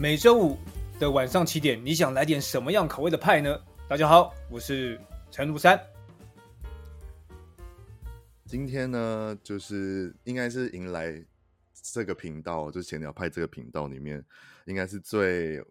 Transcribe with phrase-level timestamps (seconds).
[0.00, 0.56] 每周五
[0.98, 3.62] 的晚上七点，你想来点什么样口味的派呢？
[3.86, 4.98] 大家好，我是
[5.30, 5.78] 陈如山。
[8.46, 11.22] 今天呢，就是应该是迎来
[11.92, 14.24] 这个频道，就闲聊派这个频道里面，
[14.64, 15.62] 应该是最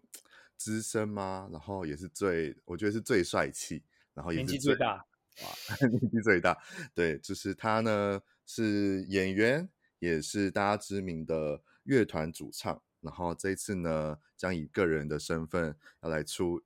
[0.56, 1.48] 资深吗？
[1.50, 3.82] 然后也是最，我觉得是最帅气，
[4.14, 4.94] 然后也是最，年纪最大，
[5.42, 6.56] 哇，年纪最大。
[6.94, 9.68] 对，就是他呢，是演员，
[9.98, 12.80] 也是大家知名的乐团主唱。
[13.00, 16.62] 然后这一次呢，将以个人的身份要来出，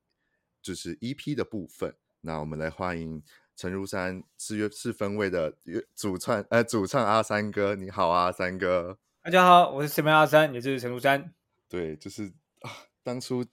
[0.61, 1.95] 就是 EP 的部分。
[2.21, 3.23] 那我们来欢迎
[3.55, 5.57] 陈如山是乐是分位的
[5.95, 8.99] 主唱，呃，主唱阿三哥，你好啊，三哥。
[9.21, 11.33] 大家好，我是四分阿三，也就是陈如山。
[11.69, 12.25] 对，就是
[12.61, 12.71] 啊，
[13.01, 13.45] 当初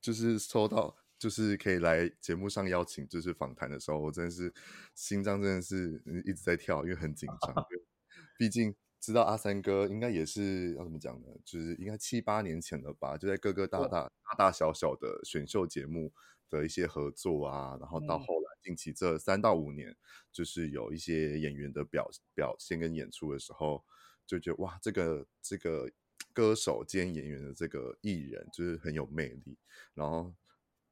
[0.00, 4.52] 就是收到，就是可以来节目上邀请，就是访谈的时候，我真的是
[4.94, 7.54] 心脏真的是一直在跳，因为很紧张，
[8.38, 8.74] 毕竟。
[9.00, 11.28] 知道阿三哥应该也是要怎么讲呢？
[11.44, 16.12] 就是应该七八年前了吧，就在各个大大大大小小的选秀节目
[16.50, 19.96] 的一些合作啊，然后到后来近期这三到五年，
[20.30, 23.82] 就是有一些演员的表表现跟演出的时候，
[24.26, 25.90] 就觉得哇，这个这个
[26.34, 29.56] 歌手兼演员的这个艺人就是很有魅力，
[29.94, 30.30] 然后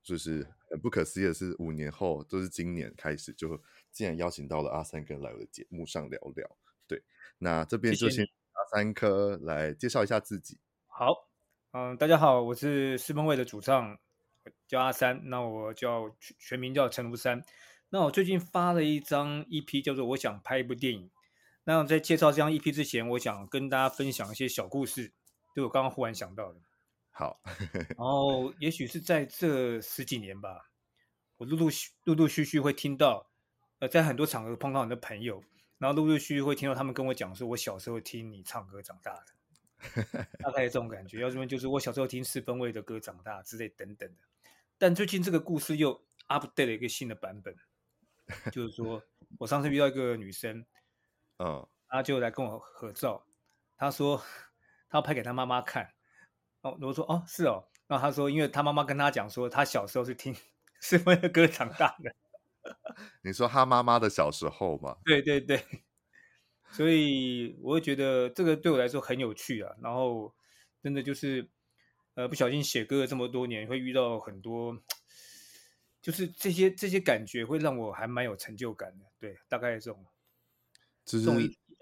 [0.02, 3.60] 就是很不可思议的是，五年后都是今年开始，就
[3.92, 6.56] 竟然邀请到了阿三哥来我的节目上聊聊。
[6.88, 7.02] 对，
[7.36, 10.58] 那这边就先阿三哥来介绍一下自己。
[10.86, 11.28] 好，
[11.72, 13.98] 嗯，大家好，我是四分卫的主唱，
[14.66, 15.20] 叫阿三。
[15.28, 17.44] 那我叫全名叫陈如山。
[17.90, 21.06] 那我最近发了一张 EP，叫做《我想拍一部电影》。
[21.64, 25.12] 那在介绍这张 EP 之前，我想跟大家分享一些小故事，
[25.54, 26.60] 就我刚刚忽然想到的。
[27.10, 27.38] 好，
[27.96, 30.70] 然后也许是在这十几年吧，
[31.36, 33.28] 我陆陆续陆陆续续会听到，
[33.80, 35.42] 呃，在很多场合碰到很多朋友。
[35.78, 41.20] 然后陆陆续续会听到他们跟我讲说，我小时候听你唱歌长大的， 大概这种感觉。
[41.20, 44.16] 要不然就是我小时候听四分卫的歌长大之类等等的。
[44.76, 47.56] 但最近这个故事又 update 了一个新的版本，
[48.50, 49.02] 就是说
[49.38, 50.64] 我上次遇到一个女生，
[51.38, 53.24] 嗯，她就来跟我合照，
[53.76, 54.16] 她说
[54.88, 55.92] 她要拍给她妈妈看。
[56.62, 60.34] 哦，我说哦是哦，那她说因为她妈妈跟她讲说，她小时候是听
[60.80, 62.12] 四分卫的歌长大的。
[63.22, 64.96] 你说他妈妈的小时候嘛？
[65.04, 65.62] 对对对，
[66.70, 69.74] 所以我会觉得这个对我来说很有趣啊。
[69.82, 70.34] 然后
[70.82, 71.50] 真的就是，
[72.14, 74.76] 呃，不小心写歌了这么多年，会遇到很多，
[76.00, 79.04] 就是这些这些感觉会让我还蛮有成就感的。
[79.18, 80.06] 对，大概这种，
[81.04, 81.24] 就是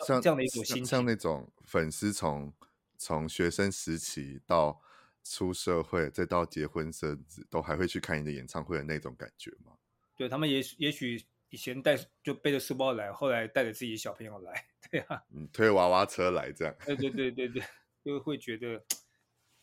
[0.06, 2.52] 像这样的一种心情，像那种粉丝从
[2.98, 4.80] 从学生时期到
[5.22, 9.72] 出社会，再到结婚生子，都还会去看你的演唱会的那种感觉吗？
[10.16, 17.62] 对，他们也许也许以前带就背着书包来，后来带着自己的小朋友来，对啊，嗯，推娃娃车来这样，对对对对对，
[18.02, 18.82] 就会觉得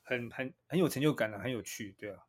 [0.03, 2.19] 很很很有成就感的，很有趣，对啊。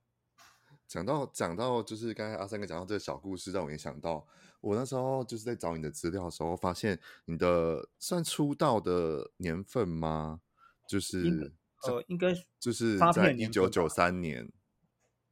[0.86, 4.26] 讲到讲到就是刚才阿三哥讲到这个小故事，让我也想到
[4.60, 10.40] 我那时候就是在找你的资料的时候，发现你的算出道的年份吗？
[10.88, 11.52] 就是
[11.82, 14.50] 呃，应该就是在一九九三年，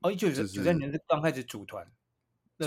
[0.01, 1.87] 哦，一九九三年是刚开始组团。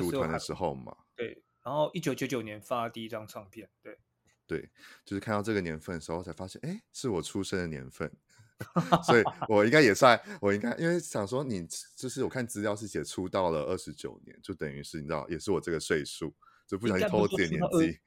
[0.02, 3.98] 组团的时候嘛，对，然后一九九九年发第一张唱片，对，
[4.46, 4.70] 对，
[5.04, 8.12] 就是看到这个年份的时候才发现，哎，是我出生的年份，
[9.04, 16.34] 所以我应该也算，我应该因为想说你就是我看资料是写出道了二十九年，就等于是你知道，也是我这个岁数，
[16.68, 18.00] 就不小心偷自己年纪，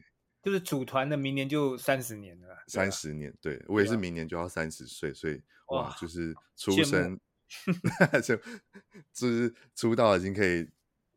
[0.43, 7.19] 就是组团的明年就三十年了，三十年，对我也是明年就要三十岁，所以哇，就是出生
[8.23, 8.37] 就
[9.13, 10.69] 就是出道已经可以。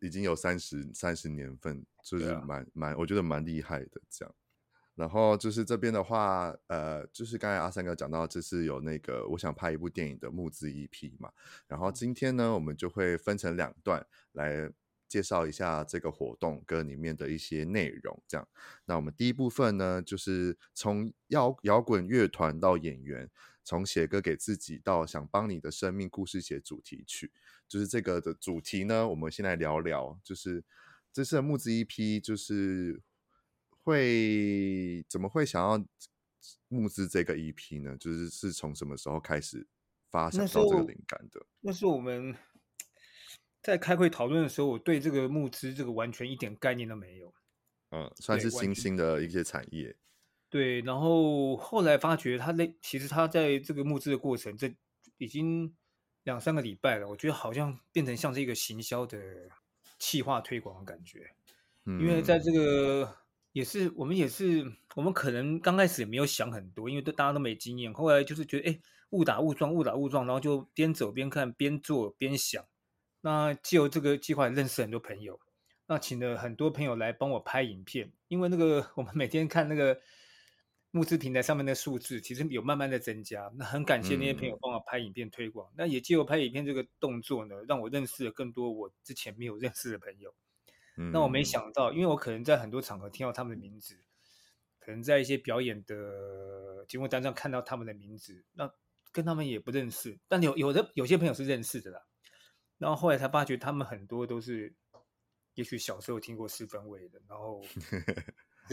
[0.01, 4.35] 已经有三十三十年份，就是蛮蛮、啊，我觉得蛮厉害的这样。
[4.94, 11.31] 然后就是这边的话，呃，就是刚才阿三哥讲到，这是有那个我想拍一部电影的募资 EP 嘛。
[11.66, 14.69] 然后今天呢，我们就会分成两段来
[15.07, 18.22] 介绍一下这个活动跟里面的一些内容。
[18.28, 18.47] 这样，
[18.85, 23.29] 那我们第一部分呢，就是从摇摇滚乐团到演员，
[23.63, 27.31] 从写歌给自己到想帮你的生命故事写主题曲。
[27.72, 30.20] 就是这个的主题呢，我们先来聊聊。
[30.26, 30.62] 就是
[31.14, 33.02] 这次的募资 EP，就是
[33.82, 35.82] 会怎么会想要
[36.68, 37.96] 募资这个 EP 呢？
[37.97, 39.66] 就是是从什么时候开始
[40.09, 41.46] 发想到这个灵感的？
[41.62, 42.35] 那是我们
[43.64, 47.34] 在开会讨论的时候，我对这个募资这个完全一点概念都没有。
[47.91, 49.96] 嗯，算是新兴的一些产业。
[50.50, 54.76] 对，然后后来发觉他那其实他在这个募资的过程，这
[55.16, 55.73] 已经。
[56.23, 59.18] 两三个礼拜了，我觉得好像变成像是一个行销的
[59.97, 61.32] 企划推广的感觉，
[61.85, 63.18] 嗯，因为在这个
[63.52, 64.66] 也是我们也是
[64.96, 68.79] 我们可能刚开始也没有想很多，因为都大家都没经验，后来就是觉得哎，
[69.09, 72.64] 误打误撞，误打误撞，然后就边走边看，边做边想。
[73.22, 75.40] 那借由这个计划认识很多朋友，
[75.88, 80.00] 那请了很多朋友来帮我拍影片，因为那个我们每天看那个
[80.91, 83.52] 募资平台上面的数字，其实有慢慢的增加。
[83.58, 85.70] 那很感谢那些朋友帮我拍影片推广。
[85.72, 90.34] 嗯、那也借由拍影片这个动作呢，让我认识了更多我之前没有认识的朋友。
[90.97, 93.97] 嗯、那我没想到，因为我可能在很多场合听到他们的名字，
[94.79, 98.70] 可能在一些表演的节目单上看到他们的名字，那
[99.14, 102.02] 跟他们也不认识，但有有的有些朋友是认识的啦。
[102.78, 104.73] 然后后来才发觉，他们很多都是，
[105.53, 107.61] 也许小时候听过四分卫的，然后，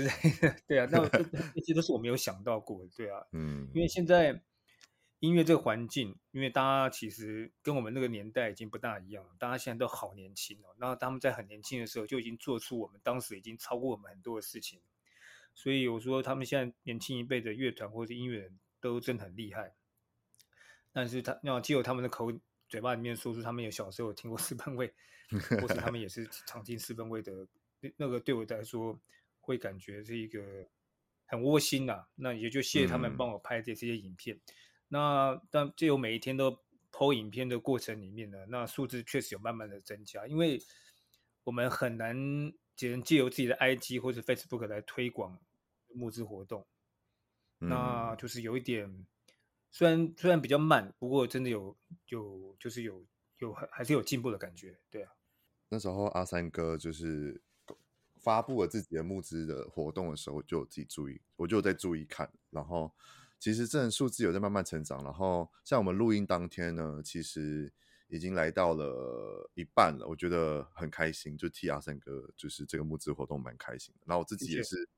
[0.04, 0.98] 对 对啊，那
[1.54, 4.42] 那 些都是我没有想到过的，对啊，嗯，因为现在
[5.20, 14.80] 音乐这个环境，因为大家其实跟我们那个年代已经不大一样了，大家现在都好年轻哦，然后他们在很年轻的时候就已经做出我们当时已经超过我们很多的事情，
[15.54, 19.74] 所以我说他们现在年轻一辈的乐团或者音乐人都真的很厉害，
[20.92, 22.32] 但是他要借由他们的口。
[22.68, 24.92] 嘴巴里面说出他们有小时候有听过四分卫，
[25.58, 27.32] 或是他们也是常听四分卫的，
[27.96, 29.00] 那个对我来说
[29.48, 30.68] 会感觉是一个
[31.26, 32.08] 很窝心呐、啊。
[32.16, 34.36] 那也就谢谢他们帮我拍这这些影片。
[34.36, 34.40] 嗯、
[34.88, 36.62] 那但借由每一天都
[36.92, 40.60] po 影片的过程里面呢，那数字确实有慢慢的增加，因为
[41.44, 42.16] 我们很难
[42.76, 45.40] 只能借由自己的 IG 或者 Facebook 来推广
[45.94, 46.66] 募资活动，
[47.60, 49.06] 嗯、那就是有一点。
[49.70, 53.04] 虽然虽然比较慢，不过真的有有就是有
[53.36, 55.12] 有还还是有进步的感觉，对啊。
[55.68, 57.42] 那时候阿三哥就是
[58.20, 62.30] 发布了自己的募资的活动的时候，就有自己注意，我就有在注意看。
[62.50, 62.92] 然后
[63.38, 65.02] 其实这数字有在慢慢成长。
[65.02, 67.72] 然后像我们录音当天呢，其实
[68.08, 74.04] 已经来到了一半了，我觉得很开心，就替阿三哥就是这个募资活动蛮开心的。
[74.06, 74.88] 然后我自己也是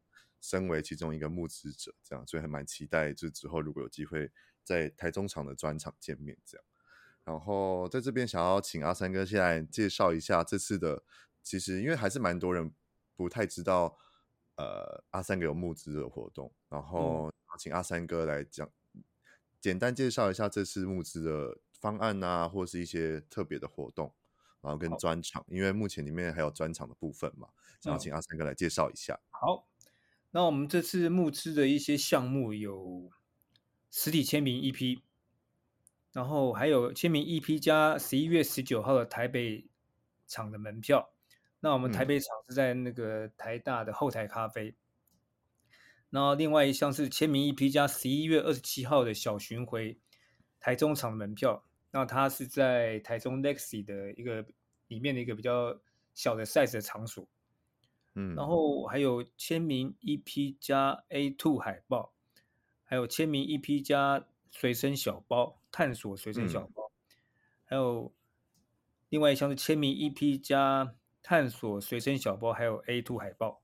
[0.41, 4.31] 身为其中一个募资者，这样所以还蛮期待，就之后如果有机会。
[4.63, 6.65] 在台中场的专场见面，这样，
[7.25, 11.03] 然后在这边想要请阿三哥先来介绍一下这次的，
[11.43, 12.73] 其实因为还是蛮多人
[13.23, 13.99] 不太知道，
[14.57, 18.69] 呃，阿三哥有募资的活动，然后请阿三哥来讲，
[19.61, 24.15] 简单介绍一下这次募资的方案啊，或是一些特别的活动，
[24.63, 27.49] 然后跟专场，因为目前里面还有专场的部分嘛，
[27.81, 29.21] 想要请阿三哥来介绍一下。
[29.29, 29.67] 好，
[30.31, 33.11] 那我们这次募资的一些项目有。
[33.93, 35.01] 实体签名 EP，
[36.13, 39.67] 然后还有签名 EP 加十一月十九号的台北
[40.29, 41.11] 场的门票。
[41.61, 44.75] 那我们台北场是在那个台大的后台咖啡。
[46.11, 49.99] 然后另外一项是签名 EP 加十一月二十七号的小巡回
[50.59, 51.65] 台中场的门票。
[51.93, 54.45] 那它是在台中 Lexi 的一个
[54.89, 55.81] 里面的一个比较
[56.15, 57.29] 小的 size 的场所。
[58.15, 62.13] 嗯，然后还有签名 EP 加 A two 海报。
[62.85, 67.15] 还有签名 EP 加随身小包，探索随身小包，嗯、
[67.67, 68.13] 还有
[69.11, 70.93] 另外一项是签名 EP 加
[71.23, 73.63] 探索随身小包，还有 A2 海报，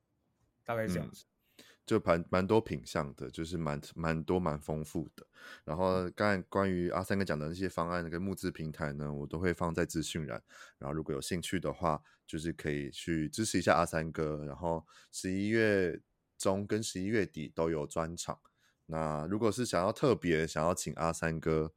[0.64, 1.24] 大概是这样子，
[1.58, 5.26] 嗯、就蛮蛮多品相的，就是蛮蛮多蛮丰富的。
[5.64, 10.42] 然后刚才关于阿三哥讲的那些方案，那个募资平台呢，我都会放在资讯栏。
[10.78, 14.44] 然后如果有兴趣的话，就是可以去支持一下阿三哥。
[14.44, 16.00] 然后十一月
[16.36, 18.38] 中跟十一月底都有专场。
[18.86, 21.72] 那如果是想要特别想要请阿三哥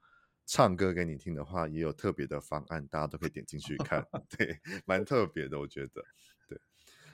[0.51, 4.03] 唱歌给你听的话，也有特别的方案，大家都可以点进去看，
[4.35, 6.03] 对，蛮特别的，我觉得，
[6.47, 6.59] 对。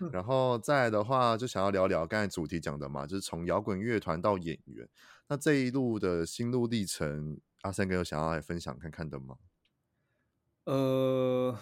[0.10, 4.88] 然后再来的话，就想要聊聊刚才主题讲的嘛，就是从摇滚乐团到演员，
[5.27, 9.38] 那这一路的心路历程，阿三哥有想要来分享看看的吗？
[10.63, 11.60] 呃，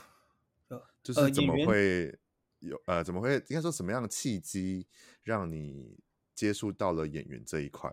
[1.01, 2.19] 就是怎么会
[2.59, 4.85] 有呃，呃，怎么会应该说什么样的契机
[5.23, 5.97] 让你
[6.35, 7.91] 接触到了演员这一块？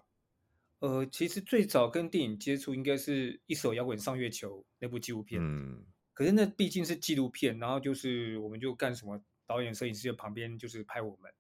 [0.80, 5.40] 呃，其实最早跟电影接触应该是一首摇滚上月球那部纪录片。
[5.42, 5.84] 嗯，
[6.14, 11.30] 可是那毕竟是纪录片，然后就是我们就干什么，导演、摄影师就旁边就是拍我们，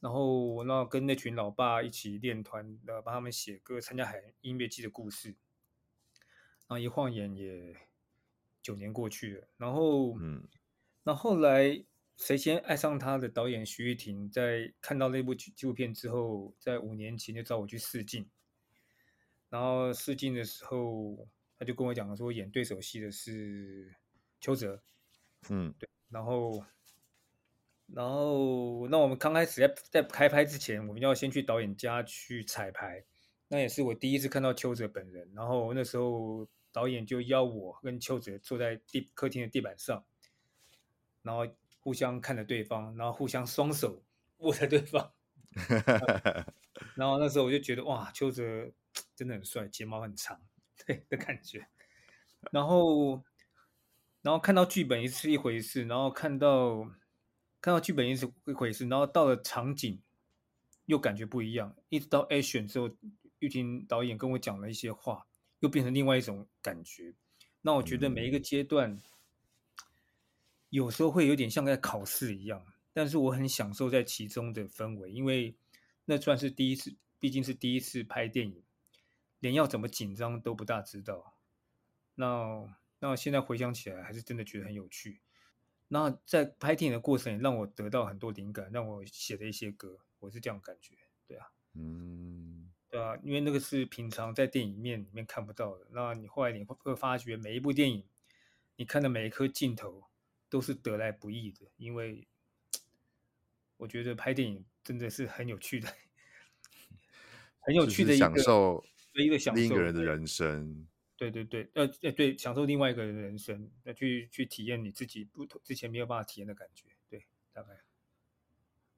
[0.00, 5.30] 然后我那跟那群老爸一起练团，呃，帮他们写歌，参加海音乐季的故事。
[5.30, 7.74] 然后一晃眼也
[8.60, 10.46] 九年过去了，然后嗯，
[11.04, 11.82] 那后，后来
[12.18, 18.28] 谁先爱上他的导演徐玉婷，在看到那部纪录片之后，在五年前就找我去试镜。
[19.50, 21.26] 然后试镜的时候，
[21.58, 23.94] 他就跟我讲说，演对手戏的是
[24.40, 24.82] 邱泽，
[25.48, 25.88] 嗯，对。
[26.10, 26.64] 然后，
[27.86, 33.02] 然后，那我们刚开始在在开拍之前，我们要先去导演家去彩排。
[33.48, 35.30] 那也是我第一次看到邱泽本人。
[35.34, 40.04] 然后那时候导演就邀我跟邱泽坐在地客厅的地板上，
[41.22, 41.46] 然后
[41.80, 44.02] 互相看着对方，然后互相双手
[44.38, 45.10] 握着对方。
[46.94, 48.70] 然后那时候我就觉得哇，邱泽。
[49.18, 50.40] 真的很帅，睫毛很长，
[50.86, 51.66] 对的感觉。
[52.52, 53.20] 然后，
[54.22, 56.88] 然后看到剧本也是一回事，然后看到
[57.60, 60.00] 看到剧本也是一回事，然后到了场景
[60.86, 61.74] 又感觉不一样。
[61.88, 62.88] 一直到 action 之后，
[63.40, 65.26] 玉婷导演跟我讲了一些话，
[65.58, 67.12] 又变成另外一种感觉。
[67.62, 69.02] 那我觉得每一个阶段，嗯、
[70.70, 75.56] 有时候会有点像在考试一样，但是我很享受在其中的氛围，因为
[76.04, 78.62] 那算是第一次，毕竟是第一次拍电影，
[79.40, 81.34] 连要怎么紧张都不大知道。
[82.14, 85.20] 那那现在回想起来，还是真的觉得很有趣。
[85.88, 90.00] 那在拍电影的过程，也让我得到很多灵感，让我写了一些歌。
[90.18, 95.86] 我是这样感觉，对啊，嗯，对啊，因为那个是平常在电影面里面看不到的。
[95.92, 98.04] 那你后来你会发觉，每一部电影，
[98.74, 100.08] 你看的每一颗镜头
[100.50, 101.70] 都是得来不易的。
[101.76, 102.26] 因为
[103.76, 105.88] 我觉得拍电影真的是很有趣的，
[107.60, 108.84] 很有趣的一个享受，
[109.24, 110.86] 一个享受另一个人的人生。
[111.16, 117.70] 对对对，呃呃，对，享受另外一个人的人生，那去去体验你自己不同之前没有办法体验的感觉，对，大概。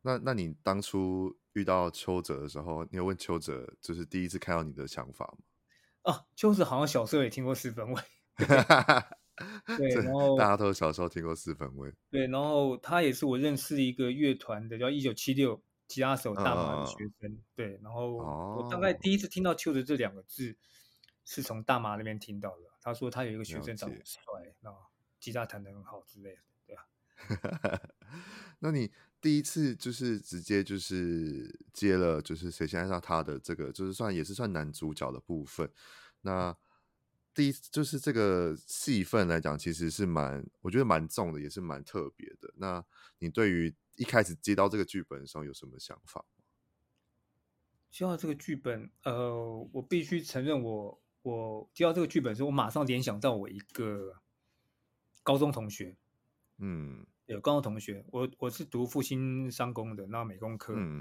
[0.03, 5.45] 那那你当初遇到邱泽的时候，你有问邱泽，就是第一次看到你的想法吗？
[6.03, 8.03] 啊，邱泽好像小时候也听过四分卫，
[9.79, 20.57] 对，然后大家都小时候听过四分卫，对，然后他也是我认识一个乐团的，叫一九七六吉他手大马的学生，嗯、对，然后我大概第一次听到邱泽这两个字。
[21.23, 22.65] 是从大麻那边听到的。
[22.81, 24.21] 他说他有一个学生长得很帅，
[24.63, 24.75] 那
[25.21, 26.83] 吉他弹得很好之类的，对啊。
[28.59, 35.71] 那你第一次就是直接就是接了，就是谁先爱上他的这个，就是算也是算男主角的部分。
[36.23, 36.57] 那
[37.35, 42.53] 第一就是这个戏份来讲，其实是蛮我觉得蛮重的，也是蛮特别的。
[42.57, 42.85] 那
[43.19, 46.25] 你对于一开始接到这个剧本的时候有什么想法？
[47.91, 51.01] 接到这个剧本，呃，我必须承认我。
[51.23, 54.23] 我接到这个剧本的时候，我马上联想到我一个
[55.23, 55.95] 高中同学，
[56.57, 60.99] 嗯，有高中同学，我我是读复兴商工的，那美工科，嗯，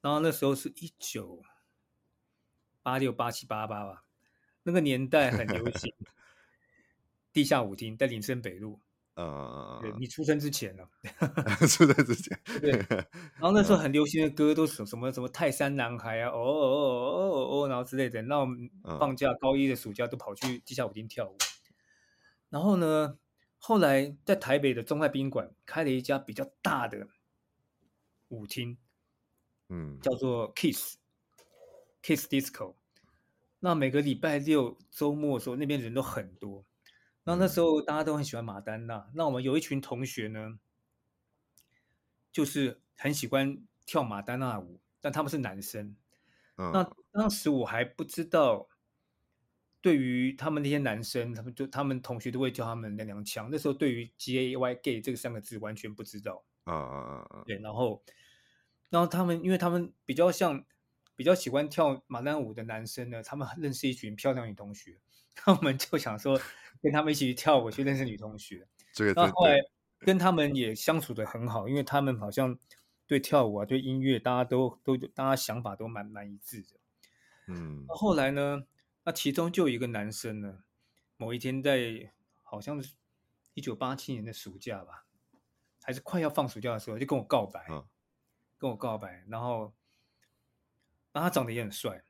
[0.00, 1.42] 然后那时候是一九
[2.80, 4.05] 八六八七八八吧，
[4.66, 5.94] 那个年代很流行
[7.32, 8.80] 地下舞厅在林森北路。
[9.14, 10.84] 呃，对，你出生之前呢？
[11.68, 12.72] 出生之前，对。
[13.38, 18.20] 然后那时候很流行的歌都是什么什么泰山男孩啊，哦哦哦哦哦，然后之类的。
[18.22, 18.68] 那我们
[18.98, 21.38] 放假高一的暑假都跑去地下舞厅跳舞。
[22.50, 23.16] 然后呢，
[23.58, 27.06] 后来在台北的中泰宾馆开了一家比较大的
[28.28, 28.76] 舞厅，
[29.68, 30.96] 嗯，叫做 Kiss
[32.02, 32.74] Kiss Disco。
[33.60, 36.64] 那每个礼拜六周末的时候，那边人都很多。
[37.24, 39.10] 那那时候大家都很喜欢马丹娜。
[39.14, 40.58] 那我们有一群同学呢，
[42.30, 45.96] 就是很喜欢跳马丹娜舞，但他们是男生。
[46.56, 48.68] 嗯、那当时我还不知道，
[49.80, 53.48] 对于他们那些男生，他们就他们同学都会叫他们娘娘腔。
[53.50, 56.44] 那时候对于 G A Y gay 这个三个字完全不知道。
[56.64, 57.42] 啊啊啊啊！
[57.46, 58.02] 对，然后，
[58.90, 60.64] 然后他们因为他们比较像
[61.16, 65.00] 比较喜欢跳马丹舞的男生呢，他们认识一群漂亮女同学，
[65.44, 66.40] 那我们就想说。
[66.82, 68.68] 跟他们一起去跳舞，去认识女同学。
[68.92, 69.56] 这个，然后后来
[69.98, 72.56] 跟他们也相处得很好，因为他们好像
[73.06, 76.68] 对跳舞啊、对音乐，大家都都大家想法都蛮蛮一致的。
[77.46, 77.86] 嗯。
[77.88, 78.62] 后来呢，
[79.04, 80.64] 那其中就有一个男生呢，
[81.16, 82.94] 某一天在好像是
[83.54, 85.06] 一九八七年的暑假吧，
[85.82, 87.82] 还是快要放暑假的时候，就跟我告白，嗯、
[88.58, 89.72] 跟我告白，然后，
[91.16, 92.04] 然后他长得也很帅，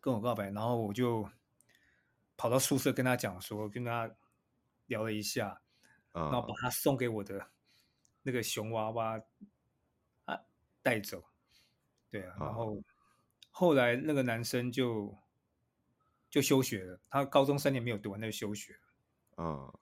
[0.00, 1.28] 跟我告白，然后我就。
[2.38, 4.14] 跑到宿舍跟他讲说，跟他
[4.88, 5.58] 聊了一下，
[6.12, 7.48] 然后把他送给我的
[8.20, 9.18] 那个熊娃娃
[10.26, 10.38] 啊
[10.82, 11.24] 带走，
[12.10, 12.78] 对啊，然后
[13.50, 15.16] 后来那个男生就
[16.28, 18.80] 就休学了，他高中三年没有读完，那就休学了，
[19.38, 19.78] 嗯，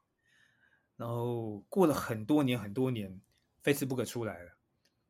[0.95, 3.21] 然后过了很多年很多年
[3.65, 4.54] ，Facebook 出来了，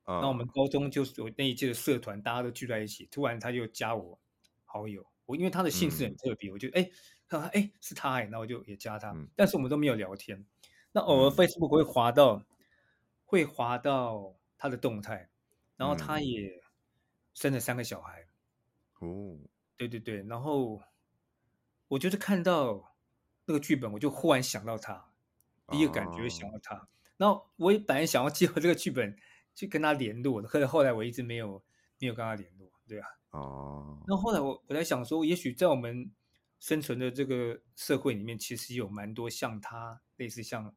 [0.05, 4.19] 嗯，那我们高中就是有那一届的社团，大家都聚在一起，突然他就加我
[4.65, 6.91] 好友，我因为他的姓氏很特别，我就哎。
[7.53, 10.47] 哎，是他哎，那我就也加他，嗯，但是我们都没有聊天。
[10.93, 12.47] 那偶尔 Facebook 会滑到，嗯，
[13.25, 15.29] 会滑到他的动态，
[15.77, 16.63] 然后他也
[17.33, 18.25] 生了三个小孩。
[19.01, 19.37] 哦，
[19.77, 20.81] 对对对，然后
[21.89, 22.95] 我就是看到
[23.47, 25.05] 那个剧本，我就忽然想到他，
[25.71, 26.77] 第一个感觉想到他。
[26.77, 29.17] 哦，然后我也本来想要借我这个剧本
[29.55, 31.63] 去跟他联络的，可是后来我一直没有
[31.99, 33.07] 没有跟他联络，对啊。
[33.31, 36.11] 哦，那后来我我在想说，也许在我们。
[36.61, 40.75] 生存的这个社会里面，其实有蛮多像他类似像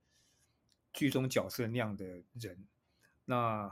[0.92, 2.68] 剧中角色那样的人。
[3.24, 3.72] 那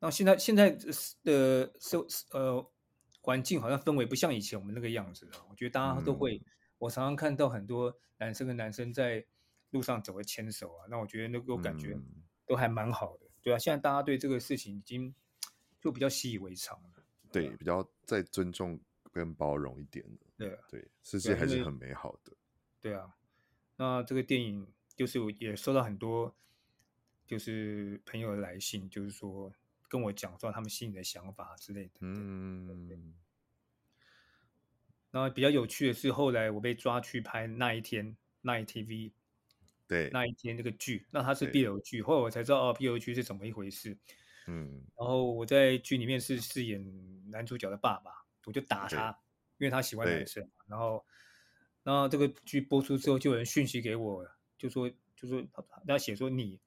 [0.00, 0.76] 那现在现在
[1.22, 2.68] 的社呃
[3.20, 5.46] 环境好像氛围不像以前我们那个样子了。
[5.48, 6.44] 我觉得大家都会，嗯、
[6.78, 9.24] 我常常看到很多男生跟男生在
[9.70, 11.96] 路上走会牵手啊，那我觉得那个感觉
[12.46, 13.58] 都还蛮好的，对啊。
[13.58, 15.14] 现在大家对这个事情已经
[15.80, 18.80] 就比较习以为常了，对，对比较再尊重
[19.12, 20.04] 跟包容一点
[20.36, 22.32] 对啊，对，世界还是很美好的，
[22.80, 23.14] 对啊。
[23.76, 26.34] 那这个电影就是也收到很多
[27.26, 29.52] 就是朋友的来信，就是说。
[29.90, 31.94] 跟我讲说他们心里的想法之类的。
[31.98, 33.12] 嗯，
[35.10, 39.10] 然后比较有趣的是，后来我被抓去拍那一天那一 TV，
[39.90, 43.98] 对，那一天那个剧，那它是 BL 剧，后来我才知道哦，BL 剧是怎么一回事。
[44.46, 46.80] 嗯，然后我在剧里面是饰演
[47.28, 49.18] 男主角的爸爸，我就打他，
[49.58, 50.48] 因为他喜欢男生。
[50.68, 51.04] 然后，
[51.82, 54.24] 然后这个剧播出之后，就有人讯息给我，
[54.56, 56.60] 就说就说他他写说你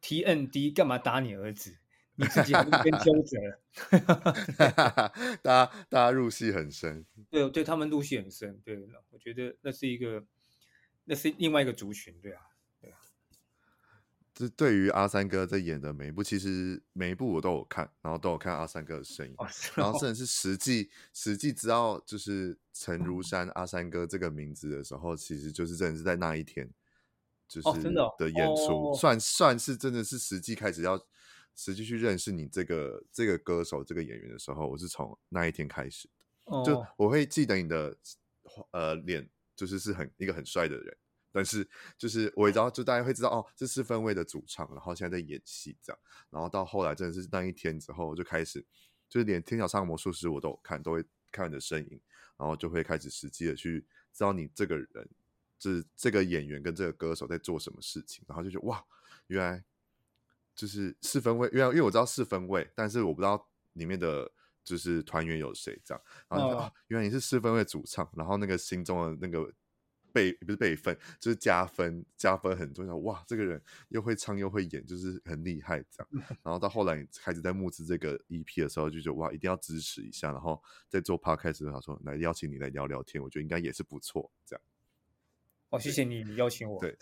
[0.00, 1.76] TND 干嘛打你儿子？
[2.14, 3.38] 你自己还跟纠责，
[5.42, 10.22] 大家大家入戏很深，对对，他们入戏很深，对，我觉得那是一个，
[11.04, 12.42] 那是另外一个族群，对啊，
[12.80, 12.98] 对啊。
[14.34, 26.68] 这对于阿三哥在演的每一部，其实每一部我都有看，然后都有看阿三哥的身影，哦哦、然后甚至是实际实际知道就是陈如山阿三哥这个名字的时候，其实就是真的是在那一天，
[27.48, 31.00] 就是真的的演出，哦、算算是真的是实际开始要。
[31.54, 36.14] 实际去认识你这个这个歌手这个演员的时候，我是从那一天开始的。
[36.44, 36.64] Oh.
[36.64, 37.94] 就我会记得你的
[38.70, 40.96] 呃脸，就是是很一个很帅的人，
[41.30, 41.68] 但是
[41.98, 45.98] 就是我也知道，就大家会知道哦，这是分位的主唱，然后现在在演戏这样。
[46.30, 48.64] 然后到后来真的是那一天之后，就开始
[49.08, 52.00] 就是连《天桥上的魔术师》我都有看，都会看你的身影，
[52.36, 53.80] 然后就会开始实际的去
[54.12, 55.08] 知道你这个人，
[55.58, 58.84] 就是这个演员跟这个歌手在做什么事情，然后就觉得哇，
[59.26, 59.64] 原来。
[60.54, 64.30] 就是四分位，因为因为我知道四分位，但是我不知道里面的
[64.64, 66.02] 就是团员有谁这样。
[66.28, 69.52] 然后就、哦哦、原来你是四分位主唱，然后那个心中的那个
[70.12, 72.96] 备不是备份，就是加分加分很重要。
[72.98, 76.24] 哇，这个人又会唱又会演，就是很厉害这样。
[76.44, 80.30] 然后到后来你开始在募资这个 EP 的时候，就觉得哇，一定要支持一下。
[80.30, 84.62] 然后在做 Podcast 的时候，他说来邀请你来聊聊天，我觉得应该也是不错这样。
[85.72, 86.78] 哦，谢谢你，你邀请我。
[86.78, 86.94] 对，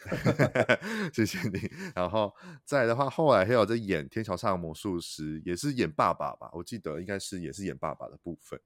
[1.13, 1.61] 谢谢你。
[1.93, 2.33] 然后
[2.65, 6.49] 再的话，后来还有在演《天桥上的魔术师》，也是演爸爸吧？
[6.53, 8.61] 我记得应该是也是演爸爸的部分。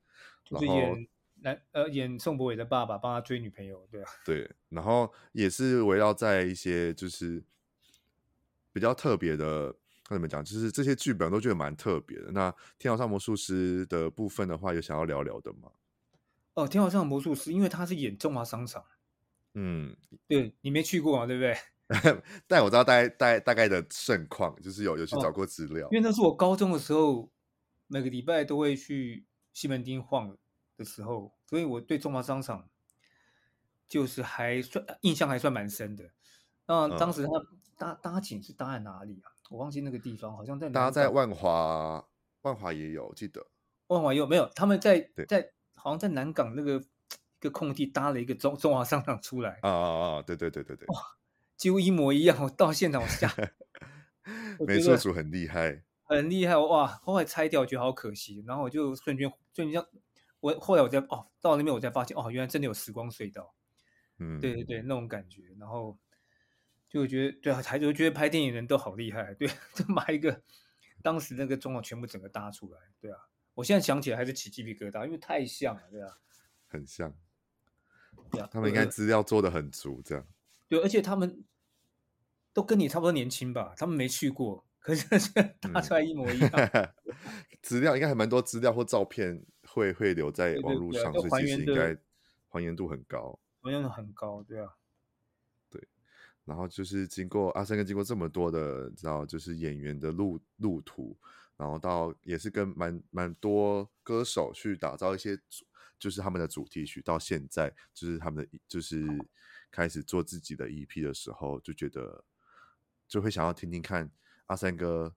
[0.44, 1.08] 就是演
[1.40, 4.10] 男呃，演宋博伟的爸爸，帮他追女朋友，对啊。
[4.26, 7.42] 对，然后也是围绕在一些就是
[8.74, 9.74] 比较特别的，
[10.06, 12.30] 跟你们讲，就是这些剧本都觉得蛮特别的。
[12.30, 15.70] 那《天桥上魔术师》的部分的话，有想要聊聊的吗？
[16.52, 18.84] 哦，《天桥上的魔术师》，因为他是演中华商场。
[19.54, 19.96] 嗯，
[20.28, 21.56] 对，你没去过嘛，对不对？
[22.48, 25.86] 但我知道大概大概大概的盛况，就是有有去找过资料。
[25.86, 27.30] 哦，因为那是我高中的时候，
[27.86, 30.36] 每个礼拜都会去西门町晃
[30.76, 32.68] 的时候，所以我对中华商场
[33.86, 36.10] 就是还算印象还算蛮深的。
[36.66, 37.32] 那当时他
[37.76, 39.30] 搭搭景是搭在哪里啊？
[39.50, 42.04] 我忘记那个地方，好像在搭在万华，
[42.42, 43.46] 万华也有，记得
[43.88, 44.50] 万华有没有？
[44.56, 46.82] 他们在在好像在南港那个。
[47.44, 50.22] 一个空地搭了一个中中华商场出来，啊啊啊！
[50.22, 50.96] 对对对对对，哇，
[51.58, 52.42] 几乎一模一样。
[52.42, 53.30] 我到现场我下，
[54.66, 56.86] 美术组很厉害，很厉害哇！
[56.86, 58.42] 后来拆掉，我觉得好可惜。
[58.46, 59.86] 然后我就瞬间，就你像
[60.40, 63.54] 我后来我在哦，到那边我才发现哦，原来真的有时光隧道。
[64.18, 65.42] 嗯，对对对，那种感觉。
[65.60, 65.98] 然后
[66.88, 69.34] 就觉得对啊，还就觉得拍电影人都好厉害。
[69.34, 70.42] 对， 就买一个
[71.02, 72.80] 当时那个中网全部整个搭出来。
[72.98, 73.18] 对啊，
[73.52, 76.16] 我现在想起来还是起鸡皮疙瘩，因为太像了，对啊，
[76.66, 77.14] 很像。
[78.50, 80.26] 他们应该资料做的很足，这样。
[80.68, 81.44] 对，而且他们
[82.52, 83.74] 都跟你差不多年轻吧？
[83.76, 85.06] 他们没去过，可是
[85.60, 86.50] 搭出来一模一样。
[86.72, 86.88] 嗯、
[87.62, 91.96] 资料应该还蛮多，资料或照片会会留在网络上，所以其实应该
[92.48, 93.38] 还原度很高。
[93.60, 94.68] 还原度很高，对啊。
[95.70, 95.86] 对，
[96.44, 101.16] 然后就是经过阿三哥经过这么多的，知道就是演员的路路途，
[101.56, 105.38] 然后到也是跟蛮蛮多歌手去打造一些。
[105.98, 109.06] 就是他们的主题曲，到现在就是他们的，就是
[109.70, 112.22] 开始做自己的 EP 的时候，就觉得
[113.08, 114.10] 就会想要听听看
[114.46, 115.14] 阿三哥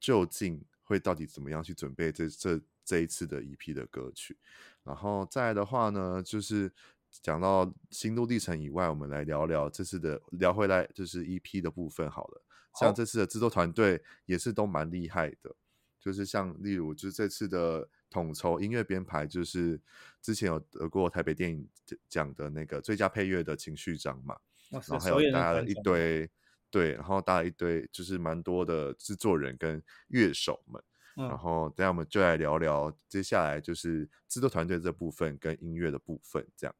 [0.00, 4.38] 究竟会到底怎么样去准备这这这一次的 EP 的歌曲。
[4.82, 6.72] 然后再来的话呢，就是
[7.10, 12.42] 讲到心路历程以外，我们来聊聊这次的聊回来就是 EP 的部分好了。
[12.78, 15.54] 像这次的制作团队也是都蛮厉害的，
[16.00, 17.88] 就是像例如就是这次的。
[18.10, 19.80] 统筹音乐编排就是
[20.22, 21.68] 之前有得过台北电影
[22.08, 24.36] 奖的那个最佳配乐的情绪奖嘛，
[24.70, 26.30] 然后还有大家一堆
[26.70, 30.82] 对，然后大家一堆就是蛮多的制作人跟乐手们，
[31.16, 36.74] 嗯、然后等下我们就来聊聊接下来就是制作团队这部分跟音乐的部分，这样。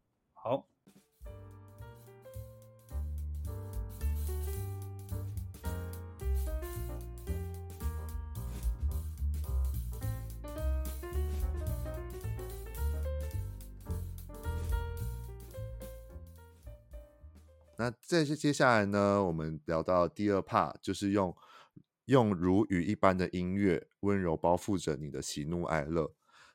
[17.79, 21.37] 那这些接下来呢，我们聊到第二 part，就是用
[22.07, 26.11] 用如雨一般的音乐，温柔包覆着你的喜怒哀乐。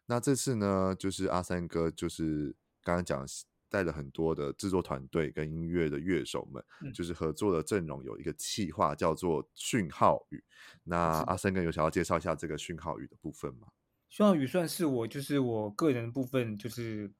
[0.08, 3.24] 那这次呢，就是阿三哥，就是刚刚讲
[3.70, 10.44] 带了很多的制作团队跟音乐的乐手们，嗯、就是合作的阵容有一个企划叫做讯号语。
[10.84, 13.68] 那阿三哥有想要介绍一下这个讯号语的部分吗？
[14.10, 17.12] 讯号语算是我就是我个人的部分，就是。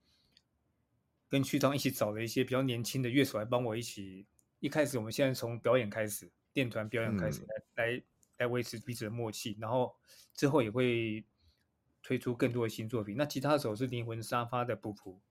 [1.32, 4.28] 跟区长一起找了一些比较年轻的乐手来帮我一起。
[4.60, 8.04] 一开始我们现在从表演开始，电团表演开始来、嗯、来
[8.40, 9.96] 来维持彼此的默契，然后
[10.34, 11.24] 之后也会
[12.04, 13.16] 推出更多的新作品。
[13.16, 15.22] 那吉他手是灵魂沙发的布普，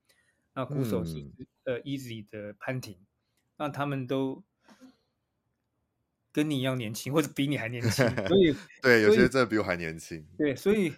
[0.54, 2.98] 那鼓手是、嗯、呃 Easy 的潘婷，
[3.58, 4.42] 那他们都
[6.32, 10.26] 跟你一样年轻，或者比你还年轻，所以 对，有些真的比我还年轻。
[10.38, 10.94] 对，所以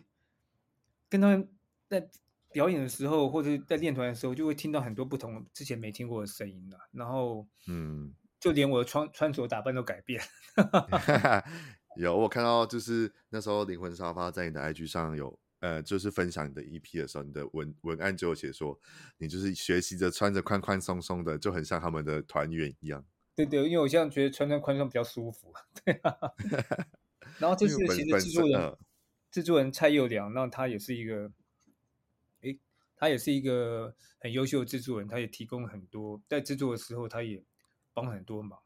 [1.09, 1.49] 跟他们
[1.89, 2.09] 在。
[2.53, 6.79] 表演的时候，或者在练团的时候，就会听到很多不同之前没听过的声音了。
[6.93, 10.23] 然后，嗯，就连我的穿穿着打扮都改变。
[11.97, 18.79] 有我看到，就是那时候灵魂沙发在你的 IG 上有，呃，就是分享你的 EP 的时候，你的文文案就有写说，
[19.19, 23.05] 你就是学习着穿着宽宽松松的，就很像他们的团员一样。
[23.35, 25.53] 对对，因为我现在觉得穿穿宽松比较舒服。
[25.85, 26.15] 对啊。
[27.39, 28.77] 然后这次其实制作人，
[29.31, 31.31] 制作人蔡佑良，那他也是一个。
[33.03, 37.43] 他也是一个很优秀的制作人，他也提供很多，在制作的时候他也
[37.93, 38.57] 帮很多忙。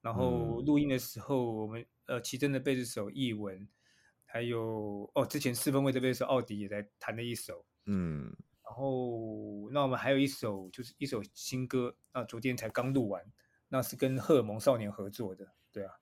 [0.00, 3.68] 然后录音的时候，我们呃奇珍的贝斯手易文，
[4.24, 8.34] 还有哦之前四分卫的贝斯手奥迪也在弹了一首，嗯。
[8.64, 13.22] 然后那我们还有一首就是一首新歌，那昨天才刚录完，
[13.68, 15.92] 那是跟荷尔蒙少年合作的，对啊。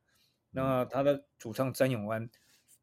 [0.53, 2.31] 那他的主唱詹永安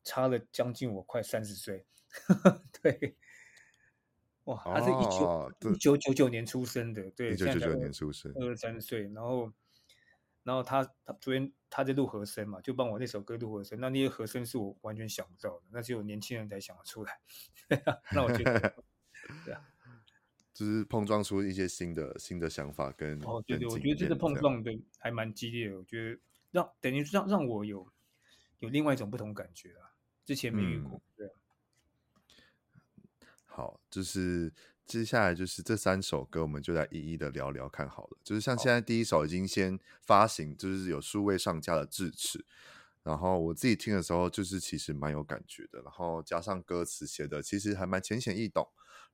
[0.03, 1.85] 差了将近我快三十岁，
[2.83, 3.15] 对。
[4.45, 9.03] 哇，他是一九一九九九年出生的，对，一九九九年出生，二十三岁。
[9.13, 9.51] 然后，
[10.43, 13.79] 然后他他昨天他在录和声嘛，就帮我那首歌录和声。
[13.79, 17.19] 那那些和声是我完全想不到的，那只有年轻人才想得出来。
[18.11, 18.83] 那我觉得，
[19.45, 19.63] 对啊，
[20.53, 25.77] 就是碰撞出一些新的新的想法跟哦，对对，我觉得这个碰撞的还蛮激烈的。
[25.77, 27.87] 我觉得让等于让让我有
[28.57, 29.93] 有另外一种不同感觉啊，
[30.25, 31.31] 之前没遇过，嗯、对。
[33.53, 34.53] 好，就是
[34.85, 38.17] 接下来就是这三首歌，我们就来一一的聊聊看好了。
[38.23, 42.45] 就是像现在第一首已经先发行，就是有数位上架的智齿，
[43.03, 45.81] 然后我自己听的时候，就是其实蛮有感觉的。
[45.81, 48.65] 然后加上歌词写的其实还蛮浅显易懂。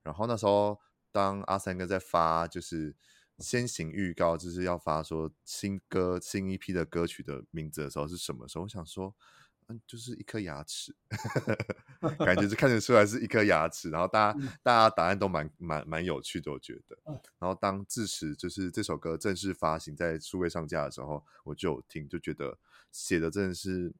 [0.03, 0.79] 然后那时候
[1.11, 2.95] 当阿三哥在发就是
[3.39, 8.65] 先行预告，就是要发说新歌新一批的歌曲的名字的时候是什么时候？
[8.65, 9.15] 我想说。
[9.69, 10.95] 嗯，就是一颗牙齿，
[12.19, 13.89] 感觉是看得出来是一颗牙齿。
[13.89, 16.97] 然后大家大家答案都蛮蛮蛮有趣的，我觉得。
[17.37, 22.57] 然后当智齿就是这首歌正式发行在数位上架的时候，我就有听，就觉得
[22.93, 23.93] 写的真的是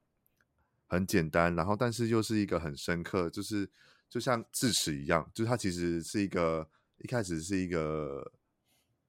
[0.88, 3.69] 很简单，然后但是又是一个很深刻，就是
[4.10, 8.32] 就像智齿一样，就是它其实是一个一开始是一个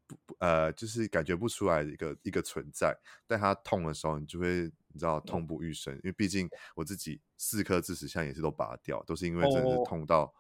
[0.09, 4.73] 不呃，就是感觉不出来的一个一个存在，但它痛的时候，你就会。
[4.91, 10.31] 你知道痛不欲生，因为毕竟我自己四颗智齿现在也是都拔掉，都是因为真的是痛到、oh.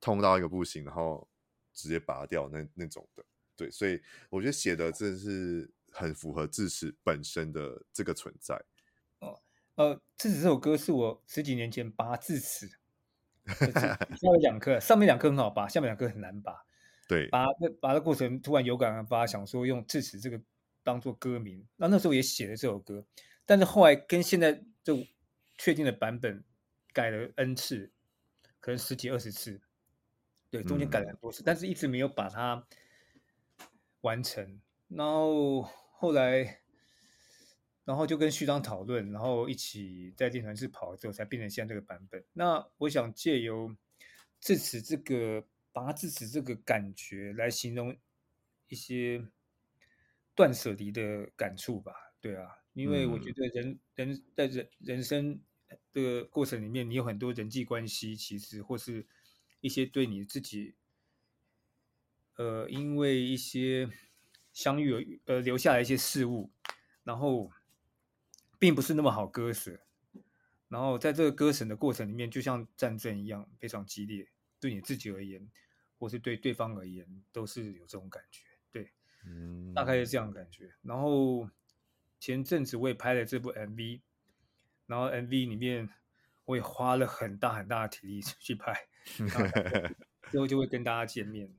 [0.00, 1.26] 痛到一个不行，然后
[1.72, 3.24] 直接拔掉那那种的。
[3.56, 8.60] 对，所以我觉得写的真的是很符合智齿本身的这个存在。
[9.20, 9.40] 哦，
[9.76, 12.68] 呃，智齿这首歌是我十几年前拔智齿，
[13.46, 16.66] 下面两颗，上面两颗很好拔，下面两颗很难拔。
[17.08, 20.40] 对，把那把的过程突然有感而发，想说用智齿这个
[20.82, 23.04] 当做歌名，那那时候也写了这首歌。
[23.44, 25.04] 但是后来跟现在就
[25.58, 26.42] 确定的版本
[26.92, 27.90] 改了 N 次，
[28.60, 29.60] 可能十几二十次，
[30.48, 32.66] 对，中间改了很多次，嗯、但是一直没有把它
[34.02, 34.60] 完成。
[34.88, 36.60] 然后后来，
[37.84, 42.24] 然后就跟序章讨论，然后一起在练团室跑之后，才变成现在这个版本。
[42.32, 43.74] 那我想借由
[44.40, 47.96] 智齿这个拔智齿这个感觉来形容
[48.68, 49.26] 一些
[50.34, 52.48] 断舍离的感触吧，对啊。
[52.74, 55.40] 因为我觉得人人在人人生
[55.92, 59.06] 的过程里面，你有很多人际关系，其实或是
[59.60, 60.74] 一些对你自己，
[62.36, 63.90] 呃，因为一些
[64.54, 66.50] 相遇而呃留下来一些事物，
[67.04, 67.50] 然后
[68.58, 69.80] 并不是那么好割舍。
[70.68, 74.26] 然后在这个割舍的过程里面，就像战争一样，非常激烈。
[74.62, 75.50] 对你自己而言，
[75.98, 78.44] 或是对对方而言，都是有这种感觉。
[78.70, 78.92] 对，
[79.26, 80.72] 嗯，大概是这样的感觉。
[80.82, 81.50] 然后
[82.20, 84.00] 前阵子我也拍了这部 MV，
[84.86, 85.88] 然后 MV 里面
[86.44, 88.72] 我也花了很大很大的体力去拍，
[90.30, 91.52] 最 后就会跟大家见面。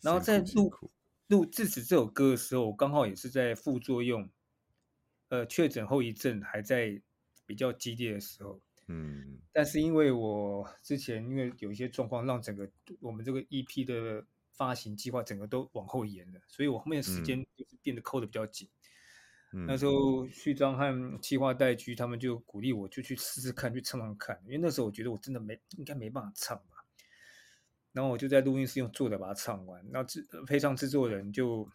[0.00, 0.72] 然后在录
[1.26, 4.30] 录《智齿》这首歌的时候，我刚好也是在副作用，
[5.28, 7.02] 呃，确诊后遗症还在。
[7.48, 12.70] 比较激烈的时候，嗯，但是因为我之前因为有一些状况，让整个
[13.00, 18.68] 我们这个 EP 的发行计划整个都往后延了，所以我后面的时间就是变得扣的比较紧。
[19.52, 26.84] 嗯、那时候旭章和企划代居他们就鼓励我，就去试试看，去唱唱看，因为那时候我觉得我真的没应该没办法唱吧。
[27.92, 31.68] 然后我就在录音室用坐的把它唱完，那制配上制作人就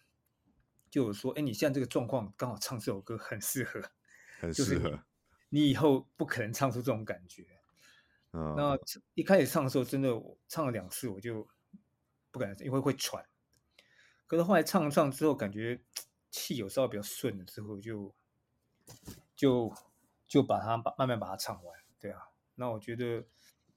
[0.90, 3.82] 就有说：“哎，你现在这个状况刚好唱这首歌很适合，
[4.40, 4.54] 很。
[4.54, 4.98] 适合。”
[5.54, 7.46] 你以后不可能唱出这种感觉。
[8.32, 8.80] 嗯，那
[9.14, 11.46] 一开始唱的时候，真的我唱了两次，我就
[12.32, 13.26] 不敢，因为会喘。
[14.26, 15.78] 可是后来唱唱之后，感觉
[16.30, 18.16] 气有稍微比较顺了之后就，
[19.36, 19.76] 就就
[20.26, 21.80] 就把它把慢慢把它唱完。
[22.00, 22.22] 对啊，
[22.56, 23.22] 那我觉得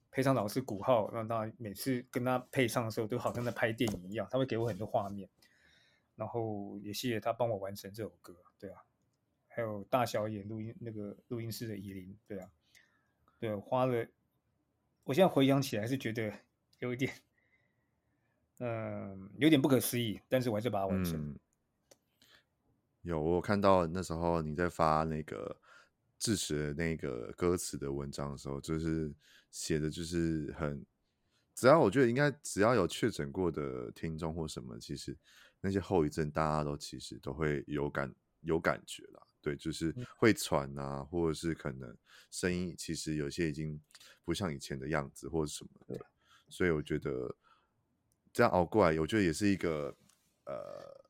[0.09, 5.29] 配上老师鼓号，让他每次跟他配唱的时候，都好像在拍电影一样，他会给我很多画面。
[6.15, 8.33] 然后也谢谢他帮我完成这首歌。
[8.57, 8.81] 对啊。
[9.55, 12.49] 还有大小眼录音那个录音室的依林，对啊，
[13.39, 14.05] 对，花了，
[15.05, 16.29] 我现在回想起来是觉得
[16.79, 17.13] 有一点，
[18.57, 21.39] 嗯、有点不可思议，但是我还是把它完成。
[23.03, 25.55] 有我看到那时候你在发那个
[26.19, 29.09] 智齿的那个歌词的文章的时候，就是
[29.51, 30.85] 写的就是很，
[31.53, 35.17] 只要我觉得应该只要有确诊过的听众或什么，其实
[35.61, 39.24] 那些后遗症大家都其实都会有感有感觉了。
[39.45, 41.95] 对，就是会喘啊，或者是可能
[42.31, 43.79] 声音其实有些已经
[44.23, 46.03] 不像以前的样子，或者什么的。
[46.49, 47.35] 所以我觉得
[48.33, 49.95] 这样熬过来，我觉得也是一个
[50.45, 50.55] 呃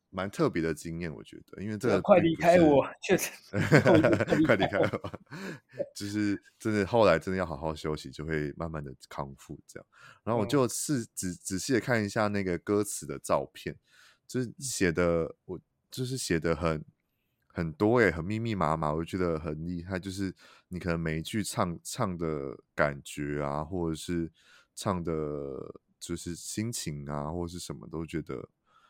[0.10, 1.10] 蛮特别的经验。
[1.13, 3.32] 我觉得，因为这个快离开我，确实
[4.45, 5.12] 快离开我，
[5.95, 9.88] 就是真的后来真的要好好休息，就会慢慢的康复这样。
[10.26, 13.78] 然后我就仔仔仔细的看一下那个歌词的照片，
[14.28, 16.84] 就是写的我就是写的很。
[17.56, 19.98] 很多诶，很密密麻麻，我觉得很厉害。
[19.98, 20.36] 就是
[20.68, 24.30] 你可能每一句唱唱的感觉啊，或者是
[24.76, 25.13] 唱的，
[25.98, 28.36] 就是心情啊，或者是什么，都觉得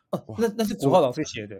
[0.10, 1.56] 哦，那那是古浩老师写的。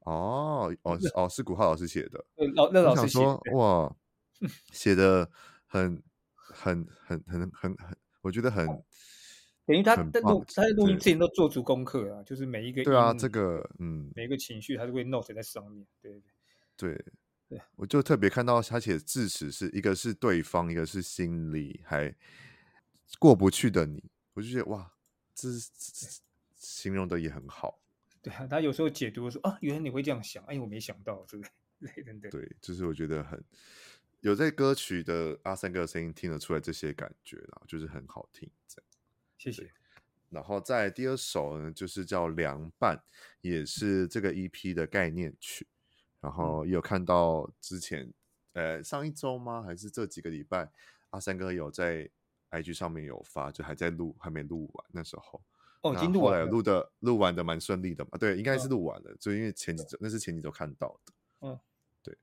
[0.00, 2.24] 哦哦哦，是古浩老师写的。
[2.56, 3.94] 老那老师说哇，
[4.72, 5.30] 写的
[5.66, 6.02] 很
[6.34, 8.66] 很很很很很，我觉得很。
[9.66, 16.22] 等于他在录，他在录音之前都做足功课啊，就是每一个对啊，这个嗯，每一个情绪他都会 note 在上面，对对
[16.76, 17.04] 对
[17.48, 22.14] 对，我就特别看到他写智齿是一个是对方，一个是心里还
[23.18, 24.92] 过不去的你，我就觉得哇，
[25.34, 26.20] 这这
[26.56, 27.80] 形容的也很好。
[28.20, 31.46] 对啊，他有时候解读说啊，原来你会这样想，哎，我没想到，对不
[31.80, 32.02] 对？
[32.20, 33.42] 对对，就是我觉得很
[34.20, 38.83] 有在歌曲的阿三哥的声音听得出来这些感觉，啦就是很好听，这样。
[39.38, 39.70] 谢谢。
[40.30, 42.96] 然后在第二首呢，就是叫《凉拌》，
[43.40, 45.66] 也是这个 EP 的概念曲。
[46.20, 48.12] 然后也有看到之前，
[48.54, 49.62] 呃，上一周吗？
[49.62, 50.68] 还是这几个礼拜，
[51.10, 52.10] 阿三哥有在
[52.50, 55.40] IG 上面有发，就还在录，还没录完那时候。
[55.82, 56.46] 哦，已经录完了。
[56.46, 58.12] 录的录完的蛮顺利的嘛？
[58.18, 59.10] 对，应该是录完了。
[59.12, 61.12] 哦、就因为前几周，那是前几周看到的。
[61.42, 61.60] 嗯，
[62.02, 62.16] 对。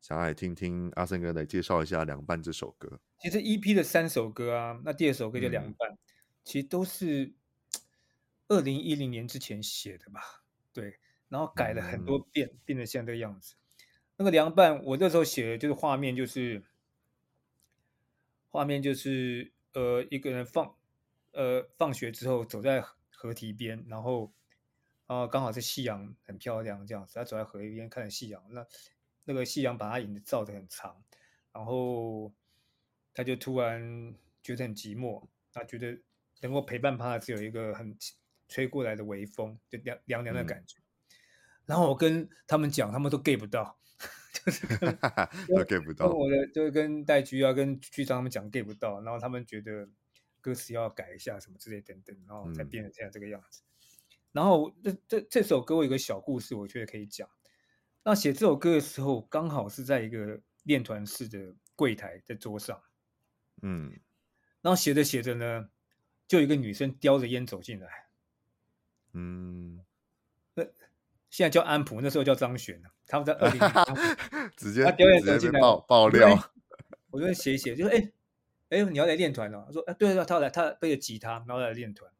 [0.00, 3.00] 想要来听听阿三哥来介绍一下《凉拌》这首歌。
[3.18, 5.90] 其实 EP 的三首歌啊，那第二首歌叫《凉拌》。
[5.92, 5.98] 嗯
[6.46, 7.32] 其实都是
[8.46, 13.56] 二零一零年之前写的吧，对，然后改了很多遍，嗯、变得像这个样子。
[14.16, 16.62] 那个凉拌，我那时候写的就是画面，就是
[18.48, 20.76] 画面就是呃一个人放
[21.32, 22.80] 呃放学之后走在
[23.10, 24.32] 河堤边，然后
[25.06, 28.64] 啊、呃、刚好是夕阳很漂亮这样子，他走在河堤边看着夕阳，那
[29.24, 31.02] 那个夕阳把他影子照的很长，
[31.52, 32.32] 然后
[33.12, 35.98] 他就突然觉得很寂寞，他觉得。
[36.42, 37.96] 能够陪伴他，只有一个很
[38.48, 40.78] 吹过来的微风，就凉凉凉的感觉。
[40.78, 40.84] 嗯、
[41.66, 43.78] 然后我跟他们讲，他们都 get 不到，
[44.32, 44.78] 就是跟
[45.48, 46.06] 都 get 不到。
[46.08, 49.88] 我的就是跟戴菊啊，跟局长他们讲 get 不到，然后他们觉得
[50.40, 53.62] 歌词要改一下什么之类等等，然后才变成现在这个样子。
[53.62, 53.66] 嗯、
[54.32, 57.28] 然后这这这首歌我有个小故事，我觉得可以讲。
[58.04, 62.80] 那写这首歌的时候，刚好是在一个练团式的柜台在桌上，
[63.62, 63.90] 嗯，
[64.60, 65.70] 然后写着写着呢。
[66.28, 68.06] 就一个女生叼着烟走进来，
[69.12, 69.84] 嗯，
[70.54, 70.64] 那
[71.30, 73.60] 现在叫安普，那时候叫张悬，他们在二零，
[74.56, 76.52] 直接他叼烟走进来爆爆料。
[77.10, 78.12] 我就写一写，就说哎
[78.70, 79.64] 哎，你要来练团了？
[79.66, 82.10] 他说哎，对对，他要来，他背着吉他，然后来练团，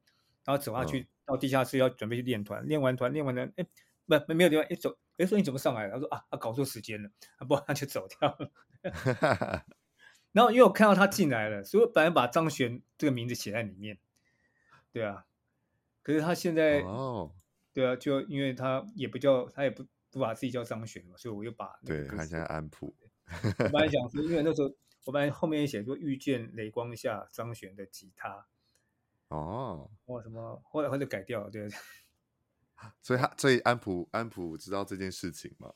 [0.45, 3.67] 然后走下去、嗯、到地下室要准备去练团，练完团练完团，哎，
[4.07, 5.95] 不没有地方，一走，哎说你怎么上来了？
[5.95, 8.51] 他说啊，他搞错时间了，啊不，他就走掉了。
[10.37, 13.99] 然后因为我看到他进来了，所以我本来把张悬这个名字写在里面，
[14.93, 15.25] 对啊，
[16.03, 17.33] 可是他现在哦，
[17.73, 19.87] 对啊，就因为他也不叫他也不。
[20.09, 22.97] 不把自己叫张悬嘛，所以我又把对，他现在安普。
[23.59, 28.47] 我本来想说，因为那时候我本来后面也写说遇见雷光下张悬的吉他。
[29.29, 30.63] 哦，哇，什么？
[30.65, 31.69] 后来他就改掉了，对。
[33.03, 35.71] 所以他，所以安普，安普知道这件事情吗？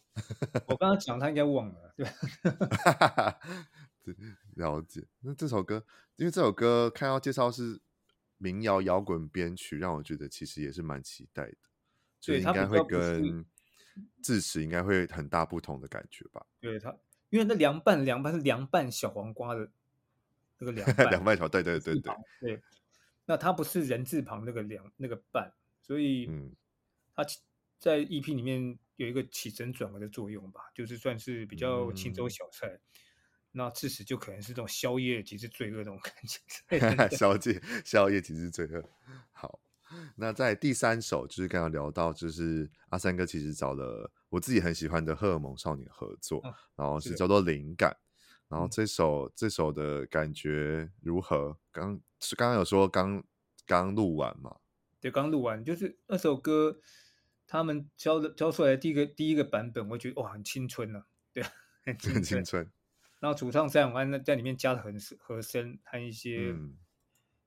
[0.68, 2.06] 我刚刚讲，他应该忘了，对。
[4.56, 5.06] 了解。
[5.20, 5.84] 那这首歌，
[6.16, 7.80] 因为这首歌看到介绍是
[8.38, 11.56] 民谣摇滚编曲，让我觉得其实也是蛮期待的。
[12.20, 13.44] 所以应该会跟。
[14.22, 16.46] 智齿应该会很大不同的感觉吧？
[16.60, 16.96] 对他，
[17.28, 19.68] 因为那凉拌凉拌是凉拌小黄瓜的
[20.58, 22.62] 那个凉拌凉拌小，对对对对 对。
[23.26, 26.54] 那它不是人字旁那个凉那个拌，所以嗯，
[27.14, 27.24] 它
[27.78, 32.68] 在 EP 里面有一个起承转合的作用吧，就是算是比较轻舟小菜。
[32.68, 32.80] 嗯、
[33.52, 38.82] 那字词就可能是这种宵夜即是罪恶这种感觉， 宵夜宵夜即是罪恶。
[39.32, 39.60] 好。
[40.14, 47.90] 那在第三首，就是刚刚聊到，就是阿三哥其实找了我自己很喜欢的荷尔蒙少女合作，啊、然后是叫做《灵感》，
[48.46, 51.58] 然后这首、嗯、这首的感觉如何？
[51.72, 53.20] 刚是刚刚有说刚
[53.66, 54.58] 刚录完嘛？
[55.00, 56.78] 对，刚录完，就是那首歌
[57.48, 61.42] 他们教的教出来的第一个第一个版本，我觉得哇，很青春啊，对，
[61.84, 62.14] 很青春。
[62.14, 62.70] 很青春，
[63.20, 66.50] 然后主唱蔡永安在里面加了很和声和一些。
[66.52, 66.76] 嗯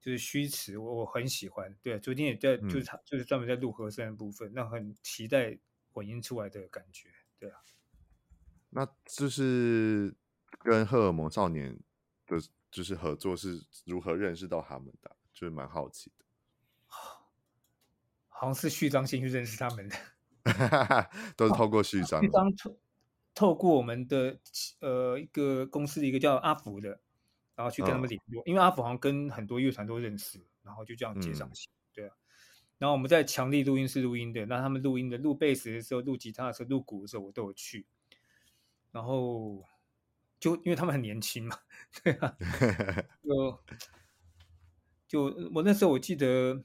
[0.04, 1.74] 就是虚词，我我很喜欢。
[1.82, 5.58] 对，昨天也在，就是他、嗯、就是专门在录和声的部分，那很期待
[5.94, 7.08] 混音出来的感觉。
[7.40, 7.64] 对啊，
[8.72, 10.14] 那就是
[10.60, 11.80] 跟荷尔蒙少年
[12.28, 12.38] 的，
[12.70, 15.16] 就是合作是如何认识到他们的？
[15.32, 16.26] 就是蛮好奇的。
[18.28, 19.96] 好像是序章先去认识他们的，
[21.38, 22.22] 都是透过序章。
[22.22, 22.54] 序章
[23.34, 24.40] 透透过我们的
[24.80, 27.00] 呃一个公司的一个叫阿福的。
[27.56, 32.16] 然后去跟他们联络，哦、因为阿福好像跟很多乐团都认识，然后就这样接上去，嗯、对啊。
[32.80, 37.86] 然后我们在强力录音室录音的，那他们录音的录贝斯的时候、录吉他的时候、录鼓的时候，我都有去。
[38.92, 39.64] 然后
[40.40, 41.56] 就因为他们很年轻嘛，
[42.04, 42.36] 对啊，
[43.22, 43.60] 就
[45.08, 46.60] 就我那时候我记得，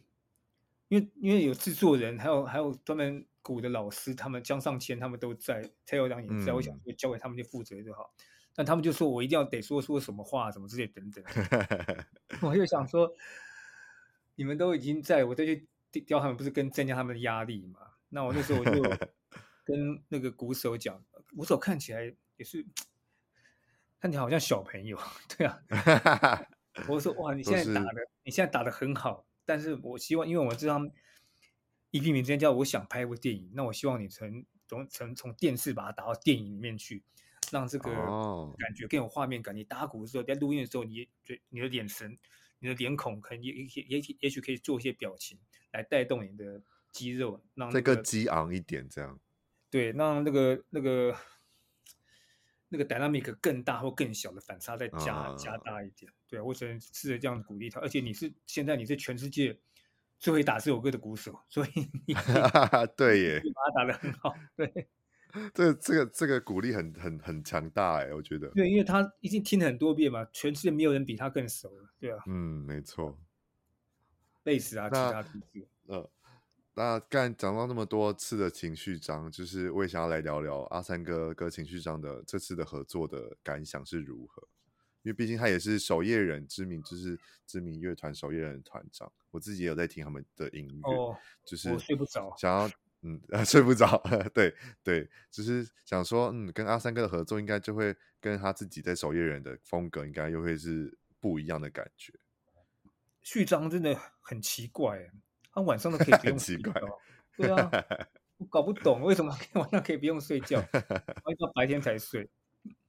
[0.88, 8.12] 因为因为有制作人，还有还有专门鼓的老师，他们江上谦他们都在，蔡校长也在，嗯、我想就交给他们去负责就好。
[8.54, 11.24] 但他们就说我一定要得说说什么话，什么之类等等。
[12.42, 13.08] 我就想说，
[14.34, 15.68] 你们都已经在，我再去
[16.06, 17.80] 刁他们，不是更增加他们的压力嘛？
[18.08, 18.82] 那我那时候我就
[19.64, 21.00] 跟那个鼓手讲，
[21.36, 22.66] 鼓手看起来也是
[24.00, 24.98] 看起来好像小朋友，
[25.36, 25.62] 对啊。
[26.88, 30.80] 我说哇，你现在打的，你现在打的很好，但是我希望，因为我知道
[31.92, 37.02] EP 名之间叫我想拍一部电影，那我希望你从从从从电视把它打到电影里面去。
[37.50, 37.90] 让这个
[38.58, 39.56] 感觉更有画面感。
[39.56, 42.14] 你打鼓的时候，在录音的时候，你对你的眼神、
[42.58, 45.38] 你的脸孔，可能也也也也许可以做一些表情
[45.72, 49.18] 来带动你的肌肉，让这个激昂一点，这样。
[49.70, 51.16] 对，让那个那个
[52.68, 56.12] 那个 dynamic 更大或更小的反差再加加大一点。
[56.28, 57.80] 对，我只能试着这样鼓励他。
[57.80, 59.58] 而且你是现在你是全世界
[60.18, 61.70] 最会打这首歌的鼓手，所以
[62.06, 62.14] 你
[62.96, 64.34] 对耶，把它打得很好。
[64.56, 64.88] 对。
[65.52, 68.48] 这这个这个鼓励很很很强大哎，我觉得。
[68.48, 72.18] 对，因为他已经听了很多遍嘛，全世界没有人比他更熟了，对啊。
[72.26, 73.18] 嗯，没错。
[74.44, 75.68] 类似啊，其他故事。
[75.86, 76.10] 呃，
[76.74, 84.48] 那刚讲到那么多次的情绪章，就是我也想要来聊聊阿三哥跟情绪章的这次的合作的感想是如何？
[85.08, 91.16] 因为毕竟他也是守夜人，知名就是知名乐团守夜人团长，我自己也有在听他们的音乐，哦、
[91.46, 92.70] 就是我睡不着，想要。
[93.02, 93.96] 嗯，睡不着，
[94.34, 102.12] 对对，只是想说，嗯，跟阿三哥的合作，应该就会跟他自己在守夜人的风格，应该又会是不一样的感觉。
[103.22, 105.12] 序章真的很奇怪，
[105.52, 106.72] 他晚上都可以 不用睡觉，
[107.36, 107.70] 对啊，
[108.38, 112.28] 我搞不懂为什么晚上可以不用睡觉，一到白天才睡。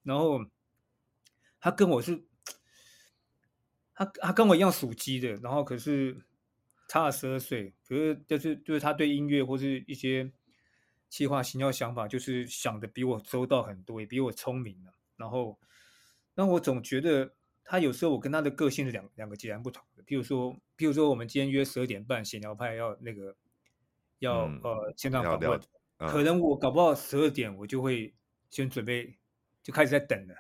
[0.01, 0.39] 然后
[1.59, 2.23] 他跟我是，
[3.93, 6.21] 他他跟我一样属鸡的，然后可是。
[6.91, 10.31] 差了十二岁，可是就是就是他对音乐或是一些
[11.07, 14.91] 计划、行销想法，就是想的比我周到很多，也比我聪明了。
[15.15, 15.59] 然后，
[16.33, 20.01] 那我总觉得他有时候我跟他的个性是两两个截然不同的。
[20.01, 23.35] 譬如说，譬如说我们今天约十二点半，闲聊派要那个
[24.17, 25.61] 要、嗯、呃线上访问，
[25.99, 28.15] 可能我搞不好十二点我就会
[28.49, 29.15] 先准备
[29.61, 30.33] 就开始在等了。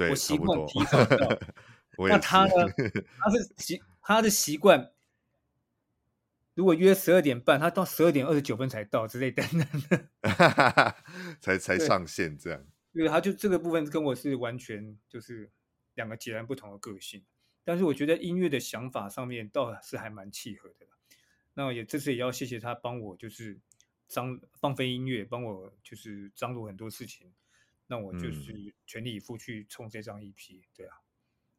[0.00, 1.38] 对，我习惯提早到。
[2.08, 2.52] 那他呢？
[3.18, 4.90] 他是习他的习惯，
[6.54, 10.06] 如果约十二点半，他到十二点二十九分才到之类等等的，
[11.38, 12.66] 才才上线这样。
[12.94, 15.50] 对，他就这个部分跟我是完全就是
[15.96, 17.22] 两个截然不同的个性。
[17.62, 20.86] 但是我觉得音乐的想法上面倒是还蛮契合的。
[21.52, 23.58] 那也这次也要谢谢他帮我，就是
[24.08, 27.30] 张放飞音乐，帮我就是张罗很多事情。
[27.90, 30.96] 那我就是全力以赴去冲这张 EP，对啊。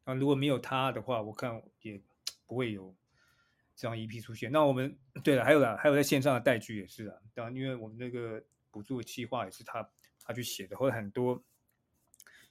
[0.06, 2.00] 那如果没有他的话，我看也
[2.48, 2.96] 不会有
[3.76, 4.50] 这张 EP 出现。
[4.50, 7.18] 那我们对了，还有啦，还有在线上的代剧也是啊。
[7.34, 9.86] 当然，因为我们那个补助的企划也是他
[10.24, 11.44] 他去写的，或者很多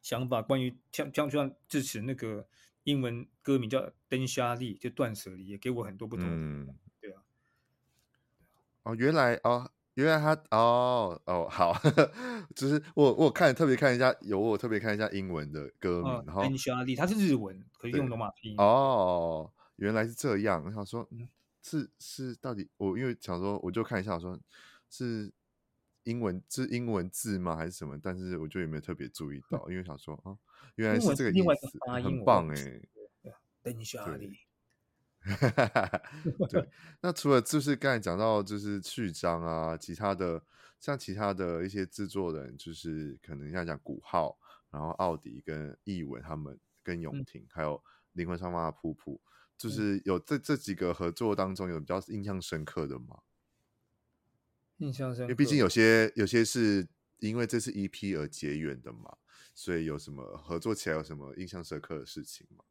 [0.04, 2.48] 想法关于像像就像致辞那个
[2.84, 6.32] 英文歌名叫《灯瞎力》，就断舍离，也给我很多不同的。
[6.36, 6.76] 嗯
[8.84, 11.74] 哦，原来哦，原来他哦哦好，
[12.56, 18.58] 就是我我看特别看一下，有我特别看一下英文的歌名，哦、然后夏利，它是日文，可以用罗马拼音。
[18.58, 21.28] 哦，原来是这样，我想说，嗯，
[21.62, 24.40] 是是到底我因为想说，我就看一下，我说
[24.90, 25.32] 是
[26.04, 28.00] 英文是英文字吗，还是什么？
[28.02, 30.38] 但是我就也没有特别注意到，嗯、因为想说啊，
[30.76, 32.56] 原来是这个意思，很棒哎
[33.84, 34.40] 夏利。
[36.50, 36.68] 对，
[37.02, 40.44] 那除了就是刚才讲到就是序章啊，其他的
[40.80, 44.36] 像其他的一些制作人，就是可能像讲古浩，
[44.72, 49.20] 然后奥迪跟艺文他们跟永廷，嗯、还有灵魂上方的噗噗，
[49.56, 53.20] 就是有这这几个合作当中有比较印象深刻的吗？
[54.78, 56.88] 印象深刻，因为毕竟有些有些是
[57.20, 59.18] 因为这次 EP 而结缘的嘛，
[59.54, 62.64] 所以有什么合作起来有什么印象深刻的事情吗？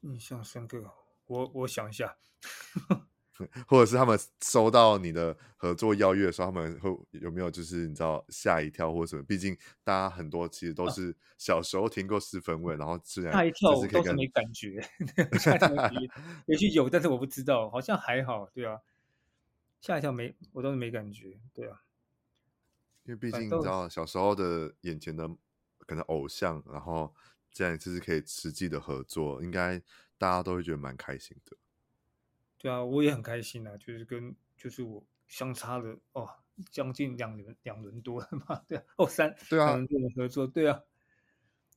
[0.00, 0.90] 印象深刻。
[1.32, 2.14] 我我想一下，
[3.66, 9.22] 或者是他们收到你的合作邀约的时候，他们会有没有就是你知道吓一跳或者什么？
[9.22, 14.86] 毕竟大家很多其实都是小时候听过四分卫，啊、然后自然吓一跳我倒是没感觉，
[16.46, 18.78] 也许有，但是我不知道，好像还好，对啊，
[19.80, 21.80] 吓一跳没，我倒是没感觉，对啊，
[23.04, 25.26] 因为毕竟你知道小时候的眼前的
[25.86, 27.14] 可能偶像，然后
[27.50, 29.82] 这样就是可以实际的合作，应该。
[30.22, 31.56] 大家都会觉得蛮开心的，
[32.56, 36.30] 对啊，我也很开心啊，就是跟就是我相差了哦，
[36.70, 40.80] 将近两轮两轮多了嘛，对啊，哦三对啊，两轮合作，对啊。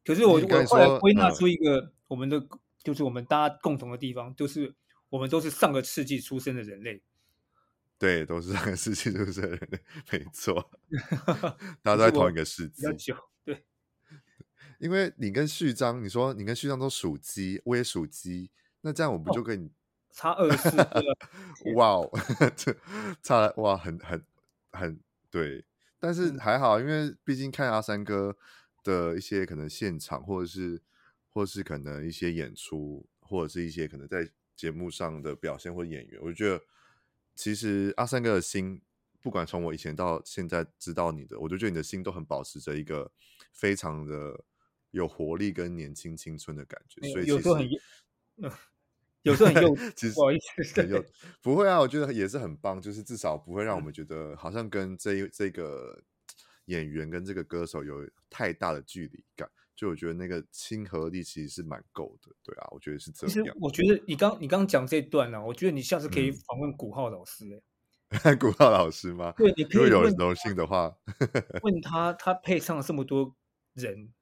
[0.04, 2.40] 可是我我后来归纳出一个、嗯、我们的
[2.84, 4.76] 就是我们大家共同的地方，就是
[5.10, 7.02] 我们都是上个世纪出生的人类，
[7.98, 9.80] 对，都是上个世纪出生的人类，
[10.12, 10.70] 没错，
[11.82, 12.84] 大家都在同一个世纪。
[14.80, 18.52] 因为你跟序章，你说你跟序章都属鸡，我也属鸡，
[18.82, 19.72] 那这样我不就跟你、哦、
[20.12, 20.78] 差二十四？
[21.76, 22.10] 哇哦，
[22.56, 22.76] 这
[23.24, 24.22] 差了哇，很很
[24.72, 25.00] 很
[25.30, 25.64] 对，
[25.98, 28.36] 但是还好，因为毕竟看阿三哥
[28.84, 30.82] 的一些可能现场，或者是
[31.30, 36.62] 或是可能一些演出，或者是一些可能在节目上的表现或演员，我觉得
[37.34, 38.82] 其实阿三哥的心，
[39.22, 43.10] 不管从我以前到现在知道你的，我就觉得你的心都很保持着一个
[43.54, 44.44] 非常的。
[44.96, 47.70] 有活力跟年轻青春的感觉，所以有时候很，
[49.24, 51.04] 有时候很幼 稚，不好意思，很幼，
[51.44, 56.02] 不会啊，我觉得也是很棒，就是至少不会让我们觉得好像跟这这个
[56.68, 63.34] 演员跟这个歌手有太大的距离感，就我觉得那个亲和力其实是蛮够的，对啊，我觉得是这样。
[63.34, 67.62] 其实我觉得你刚你刚讲这段呢、啊，我觉得你下次可以访问古浩老师、欸，
[68.24, 69.34] 哎、嗯，古浩老师吗？
[69.36, 70.96] 对，你可以如果有荣幸的话，
[71.64, 73.36] 问他，他配上了这么多
[73.74, 74.14] 人。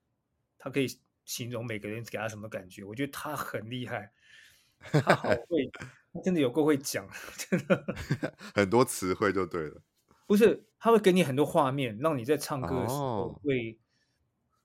[0.63, 0.87] 他可以
[1.25, 2.85] 形容每个人给他什么感觉？
[2.85, 4.13] 我觉得他很厉害，
[4.79, 5.69] 他好会，
[6.13, 7.05] 他真的有够会讲，
[7.37, 7.85] 真的
[8.55, 9.81] 很多词汇就对了。
[10.25, 13.77] 不是，他会给你很多画面，让你在唱歌的时候会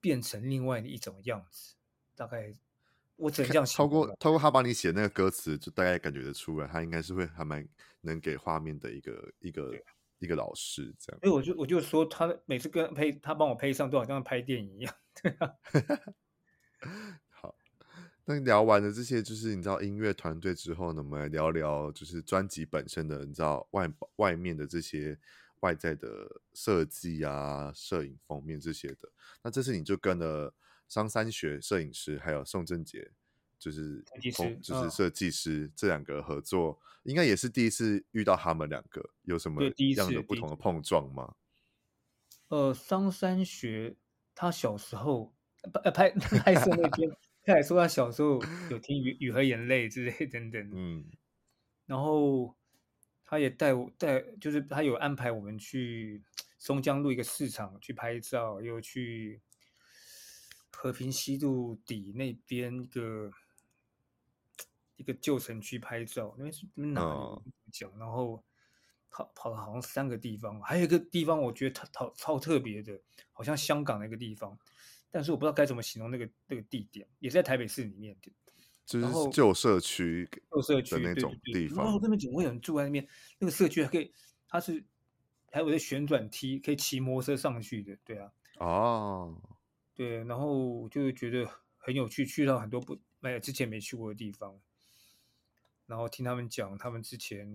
[0.01, 1.75] 变成另外的一种样子。
[1.75, 2.55] 哦、大概
[3.17, 7.67] 我只能这样透过透过他帮你写那个歌词，就大概感觉得出来，他应该是会还蛮
[8.03, 9.75] 能给画面的一个一个
[10.21, 11.21] 一个老师这样。
[11.21, 14.95] 所以我就我就说，他每次跟配他帮我配上，都好像拍电影一样。
[17.31, 17.55] 好，
[18.25, 25.19] 那聊完了这些，就是你知道音乐团队之后呢，我们来聊聊就是专辑本身的，你知道外外面的这些
[25.61, 29.11] 外在的设计啊、摄影封面这些的。
[29.43, 30.55] 那这次你就跟了
[30.87, 33.11] 张三学摄影师，还有宋正杰，
[33.59, 34.05] 就是
[34.63, 39.63] 就是设计师、哦、这两个合作，应该也是第一次遇到他们两个，有什么
[39.97, 41.35] 样的不同的碰撞吗？
[42.49, 43.97] 呃，桑山学。
[44.41, 45.35] 他小时候
[45.83, 47.11] 拍拍 拍摄那边，
[47.43, 50.71] 他还说他小时候有听雨《雨雨和眼泪》之类等等。
[50.73, 51.05] 嗯，
[51.87, 52.55] 然后
[53.25, 56.23] 他也带我带，就是他有安排我们去
[56.57, 59.43] 松江路一个市场去拍照，又去
[60.71, 63.33] 和平西路底那边一个
[64.95, 67.01] 一个旧城区拍照，那边是哪
[67.45, 67.91] 里讲？
[67.91, 68.45] 哦、然后
[69.11, 73.01] 跑跑了好像三个地方，还有一个地方我觉得超超超特别的，
[73.33, 74.59] 好像香港的一个地方，
[75.11, 78.33] 但是我不知道该怎么形容那个那个地点，也是在台北市里面的，
[78.87, 81.85] 就是旧社区旧社区的那种地方。
[81.85, 83.07] 然后那边怎么会有人住在那边？
[83.39, 84.13] 那个社区还可以，
[84.49, 84.85] 它是
[85.51, 88.33] 还有个旋转梯，可以骑摩托车上去的，对啊。
[88.59, 89.37] 哦。
[89.95, 91.45] 对，然后就觉得
[91.77, 94.57] 很有趣，去到很多不没有之前没去过的地方，
[95.89, 97.51] 然后听他们讲他们之前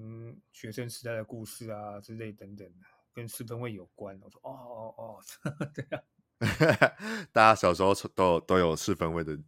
[0.52, 2.68] 学生时代的故事啊之类等等，
[3.14, 4.20] 跟四分卫有关。
[4.24, 5.20] 我说哦哦哦，
[5.72, 6.02] 对啊，
[7.32, 9.40] 大家小时候都都有四分卫的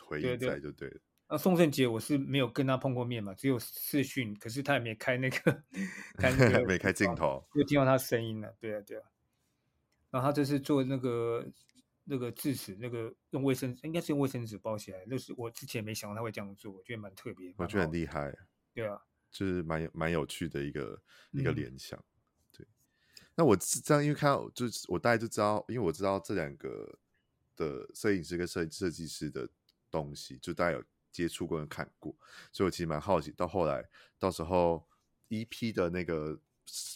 [0.00, 1.00] 回忆在，就对了。
[1.28, 5.64] 那宋圣杰我是没有跟他碰过面嘛，只有视讯，可是他也没开那个
[6.16, 8.54] 开那个 没开镜头，就听到他声音了。
[8.60, 9.02] 对啊对啊，
[10.12, 11.44] 然后他这是做那个。
[12.04, 18.36] 那个智齿，那个用卫生应该是用卫生纸包起来，那是我之前没想到他会这样做，我觉得蛮特别，我觉得很厉害，
[18.72, 19.00] 对啊，
[19.30, 21.02] 就是蛮蛮有趣的一个
[21.32, 22.04] 一个联想，嗯、
[22.52, 22.66] 对。
[23.34, 26.98] 那我是这样，因为看到就是我大概就知道，因为我知道这两个
[27.56, 29.48] 的摄影师跟设设计师的
[29.90, 32.14] 东西，就大家有接触过、看过，
[32.52, 33.88] 所以我其实蛮好奇，到后来
[34.18, 34.86] 到时候
[35.28, 36.40] EP 的那个。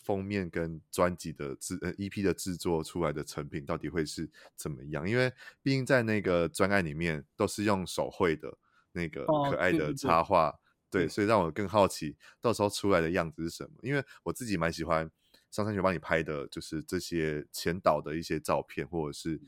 [0.05, 5.09] 封面跟专辑的制呃 EP 的制作出来的成品到底会是怎么样？
[5.09, 5.31] 因为
[5.63, 8.57] 毕竟在那个专案里面都是用手绘的
[8.93, 10.59] 那个可爱的插画，哦、
[10.91, 13.71] 对，对，对，对，所以让我更好奇到时候出来的样子是什么。
[13.83, 15.11] 因为我自己蛮喜欢
[15.51, 19.41] 上山学帮你拍的，就是这些前导的一些照片，或者是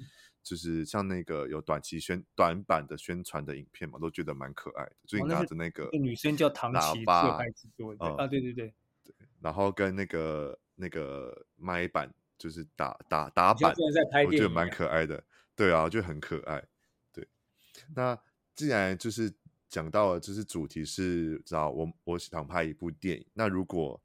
[0.42, 4.92] 就是像那个有短期宣短版的宣传的影片嘛，都觉得蛮可爱的。
[5.06, 7.38] 就你拿着那个女生叫唐琪，喇叭
[8.16, 8.74] 啊，对对对。
[9.40, 13.74] 然后跟那个那个麦板就是打打打板，
[14.26, 15.22] 我觉得蛮可爱的。
[15.56, 16.64] 对啊，就很可爱。
[17.12, 17.26] 对，
[17.94, 18.18] 那
[18.54, 19.32] 既然就是
[19.68, 23.26] 讲到了，就是主题是知道我我想拍一部电影。
[23.34, 24.00] 那如果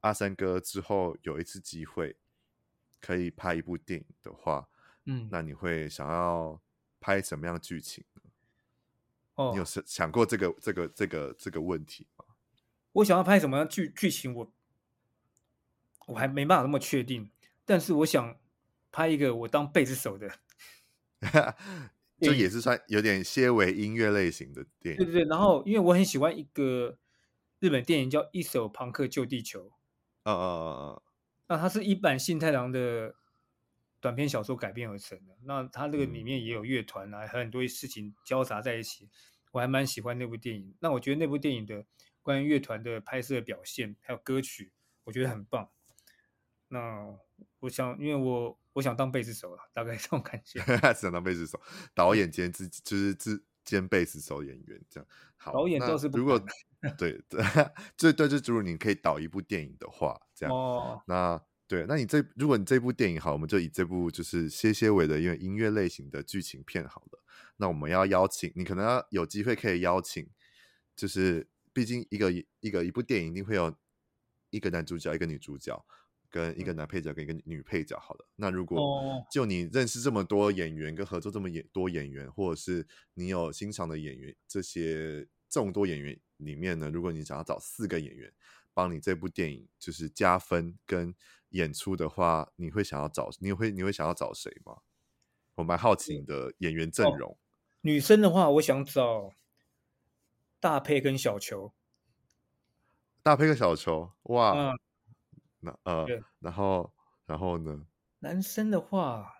[0.00, 2.16] 阿三哥之后有一次机会
[3.00, 4.68] 可以拍一部电影的话，
[5.04, 6.60] 嗯，那你会想要
[6.98, 8.22] 拍什么样的剧情呢？
[9.36, 12.24] 哦，你有想想过这个这个这个这个问题吗？
[12.92, 14.34] 我想要拍什么样剧剧情？
[14.34, 14.52] 我
[16.06, 17.30] 我还没办法那么确定，
[17.64, 18.38] 但是我想
[18.90, 20.30] 拍一个我当贝斯手的，
[22.20, 24.96] 就也是算有点些微音乐类型的电影。
[24.96, 26.98] 对对对，然后因为我很喜欢一个
[27.58, 29.64] 日本电影叫《一手朋克救地球》。
[30.22, 31.02] 啊啊啊啊。
[31.48, 33.14] 那它是一版信太郎的
[34.00, 35.36] 短篇小说改编而成的。
[35.42, 39.08] 那它这个里面也有乐团啊，和很多事情交杂在一起，
[39.52, 40.74] 我还蛮喜欢那部电影。
[40.80, 41.84] 那我觉得那部电影的
[42.22, 44.72] 关于乐团的拍摄表现还有歌曲，
[45.04, 45.70] 我觉得很棒。
[46.68, 47.06] 那
[47.60, 50.60] 我想，因为我我想当贝斯手了，大概 这种感觉。
[50.94, 51.60] 想当贝斯手，
[51.94, 55.06] 导演兼自就是自兼贝斯手演员这样。
[55.36, 56.40] 好，导演倒是不如果
[56.98, 57.42] 对对，
[57.96, 60.54] 这对就如果你可以导一部电影的话，这样。
[60.54, 61.02] 哦。
[61.06, 67.22] 那对，那你这如果你这部电影好，我们就以这部就是些些尾的因为音乐类型的剧情片好了。
[67.56, 70.28] 那我们要邀请你，可能要有机会可以邀请，
[70.94, 73.74] 就是毕竟一个一个一部电影一定会有
[74.50, 75.84] 一个男主角，一个女主角。
[76.36, 78.28] 跟一个男配角跟一个女配角，好了。
[78.36, 88.30] 那如果就你认识这么多演员，跟合作这么演多演员，或者是你有欣赏的演员，这些众多演员里面呢，如果你想要找四个演员
[88.74, 91.14] 帮你这部电影就是加分跟
[91.50, 94.82] 演出的话，你会想要找你会你会想要找谁吗？
[95.54, 97.38] 我蛮好奇你的演员阵容。
[97.80, 99.32] 女生的话，我想找
[100.60, 101.72] 大佩跟小球。
[103.22, 104.52] 大佩跟小球，哇。
[104.52, 104.78] 嗯
[105.82, 106.92] 呃，对然后，
[107.26, 107.86] 然后呢？
[108.20, 109.32] 男生的话，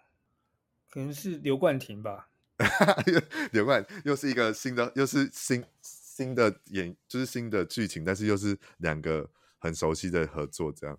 [0.91, 2.31] 可能是刘冠廷吧。
[3.53, 10.99] 刘冠又是一个新的，又是新新的演，就是新的剧情，但是又是两个很熟悉的合作，这样。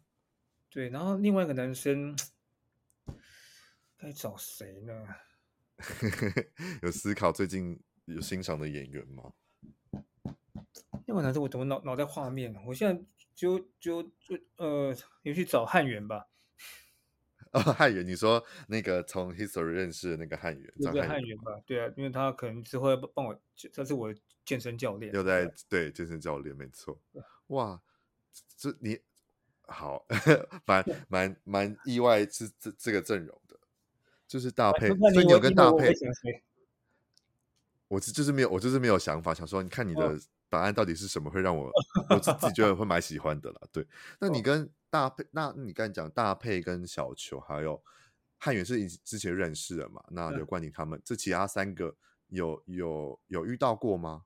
[0.70, 2.15] 对，然后另外一个男生
[3.97, 5.07] 该找谁呢？
[6.84, 9.34] 有思考最近有欣赏的演员吗？
[11.05, 12.53] 另外男生我怎么脑脑袋画面？
[12.65, 13.03] 我现在。
[13.38, 16.27] 就就就呃，你去找汉源吧。
[17.53, 21.51] 哦，汉源，你说那个从 History 认识的那个汉源，那个汉源吧？
[21.63, 23.39] 对啊，因为他可能之后要帮我，
[23.71, 24.11] 他是我
[24.43, 25.13] 健身教练。
[25.13, 26.99] 又在对，对健身教练，没错。
[27.47, 27.79] 哇，
[28.57, 28.99] 这你
[29.61, 30.03] 好，
[30.65, 33.59] 蛮蛮蛮意外，是这这个阵容的，
[34.27, 35.93] 就是搭配，所以你有跟搭配。
[37.88, 40.19] 我是就是没有，我就是没有想法，想说你看你的。
[40.48, 41.30] 哦答案到底是什么？
[41.30, 41.70] 会让我
[42.10, 43.62] 我自己觉得会蛮喜欢的啦。
[43.72, 43.86] 对，
[44.20, 47.84] 那你跟大配，那你刚才讲大配跟小球，还有
[48.38, 50.04] 汉元是之前认识的嘛？
[50.10, 51.95] 那刘冠廷他们、嗯、这其他三个
[52.30, 54.24] 有有有遇到过吗？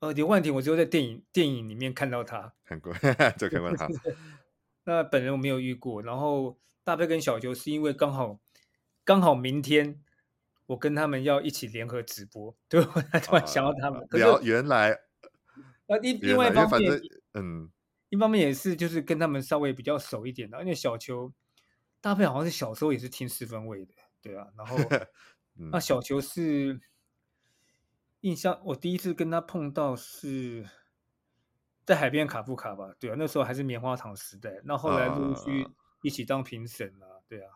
[0.00, 2.92] 呃，刘冠廷我只有在电影电影里面看到他， 看过
[3.38, 3.88] 就看过他。
[4.84, 6.00] 那本人我没有遇过。
[6.00, 8.38] 然后大飞跟小球是因为刚好
[9.04, 10.00] 刚好明天
[10.66, 14.00] 我跟他们要一起联合直播，对，我突然想到他们。
[14.02, 14.96] 啊、聊原来，
[15.86, 17.00] 呃，另另外一方面，
[17.34, 17.70] 嗯，
[18.08, 21.32] 一方面也是就是跟他们稍微比较熟一点的，因为小球。
[21.98, 24.76] 搭配好像是小时候也是听四分位的，对啊，然后
[25.72, 26.78] 那小球是
[28.20, 30.64] 印象，我第一次跟他碰到是
[31.84, 35.66] 在海边卡夫卡吧，对啊，那时候还是棉花糖时代，那后来陆续
[36.02, 37.50] 一起当评审了，对啊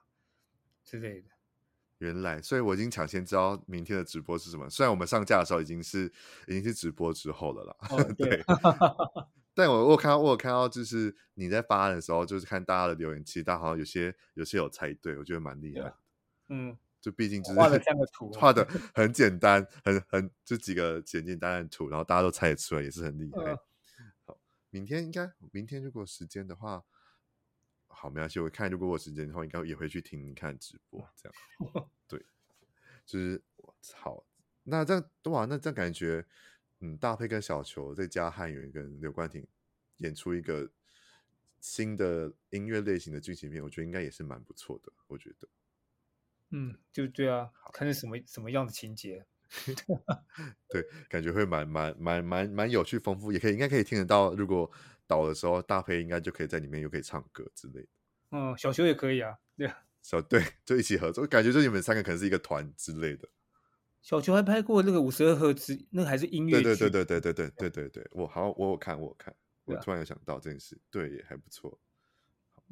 [0.83, 1.29] 之类的。
[2.01, 6.11] 原来，所以我已经抢先知道明天的直播是什么，虽然我们上架的时候已经是
[6.49, 8.43] 已经是直播之后了啦，哦、 对。
[9.53, 15.95] 但我我看到我有看到，就是你在发的时候，就是看大家的留言，其实大家好像有些有些有猜对，我觉得蛮厉害的。
[16.49, 23.55] 嗯，就毕竟就是画的像个图，画的 很简单，很很就几个简简单单的图，然后大家都猜得出来，也是很厉害。
[24.25, 24.39] 好，
[24.71, 26.83] 明天应该明天如果有时间的话，
[28.01, 32.25] 好没关系，我看如果我时间的话，应该也会去听你看直播，这样 对，
[33.05, 34.25] 就是我操，
[34.65, 36.27] 那这样哇，那这样感觉。
[36.83, 39.47] 嗯，大配跟小球再加汉源跟刘冠廷
[39.99, 40.71] 演出一个
[41.61, 44.91] 新的音乐类型的剧情片，我觉得应该也是蛮不错的。
[45.07, 45.47] 我觉得，
[46.49, 49.27] 嗯，就对啊，看是什么什么样的情节，
[50.73, 54.33] 对，感觉会蛮蛮蛮蛮蛮有趣丰富，也可以应该可以听得到。
[54.35, 54.71] 如果
[55.11, 57.89] 导的时候，大飞应该就可以在里面又可以唱歌之类的。
[58.31, 63.29] 嗯，小球也可以啊，对啊，小 对就一起合作，感觉就你们三个可能是一个团之类的。
[64.01, 66.63] 小球还拍过那个五十二赫兹，那个还是音乐剧。
[66.63, 69.35] 对对对对对对对对对对，我好，我有看，我有看，
[69.65, 71.79] 我突然有想到这件事，对，也还不错。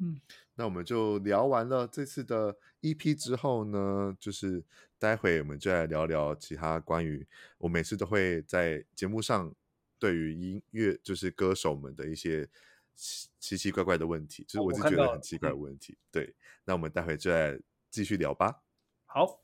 [0.01, 0.21] 嗯，
[0.55, 4.63] 那我们就聊完了这次的 EP 之后呢，就是
[4.97, 7.27] 待会我们就来聊聊其他关于
[7.57, 9.53] 我每次都会在节目上
[9.99, 12.47] 对于音乐就是歌手们的一些
[12.95, 15.97] 奇奇怪怪的问题，就是我自己觉得很奇怪的问题。
[16.09, 16.33] 对，
[16.63, 17.59] 那我们待会就来
[17.91, 18.63] 继续聊吧。
[19.05, 19.41] 好。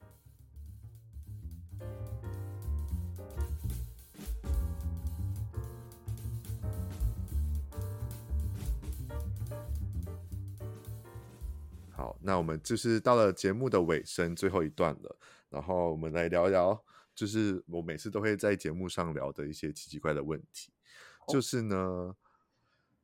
[11.92, 15.18] 好，那我们就是到了节目的尾声，最后一段了。
[15.50, 16.84] 然后我们来聊聊，
[17.16, 20.72] 就是我每次都会在节目上聊的一些奇奇怪的问题。
[21.28, 22.16] 就是呢，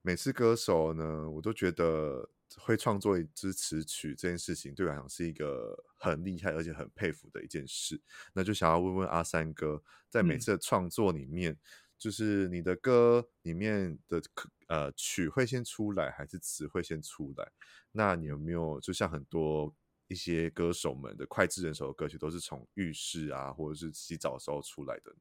[0.03, 7.99] 每次歌手呢，我都觉得会创作一支词曲这件事情，对我来讲是一个很厉害而且很佩服的一件事。
[8.33, 11.57] 那就想要问问阿三哥，在每次的创作里面，嗯、
[11.97, 14.21] 就是你的歌里面的
[14.67, 17.51] 呃曲会先出来，还是词会先出来？
[17.93, 19.73] 那你有没有就像很多
[20.11, 25.17] 一些歌手们的脍炙人口的歌曲，都是从浴室啊，或者是洗澡的时候出来的呢？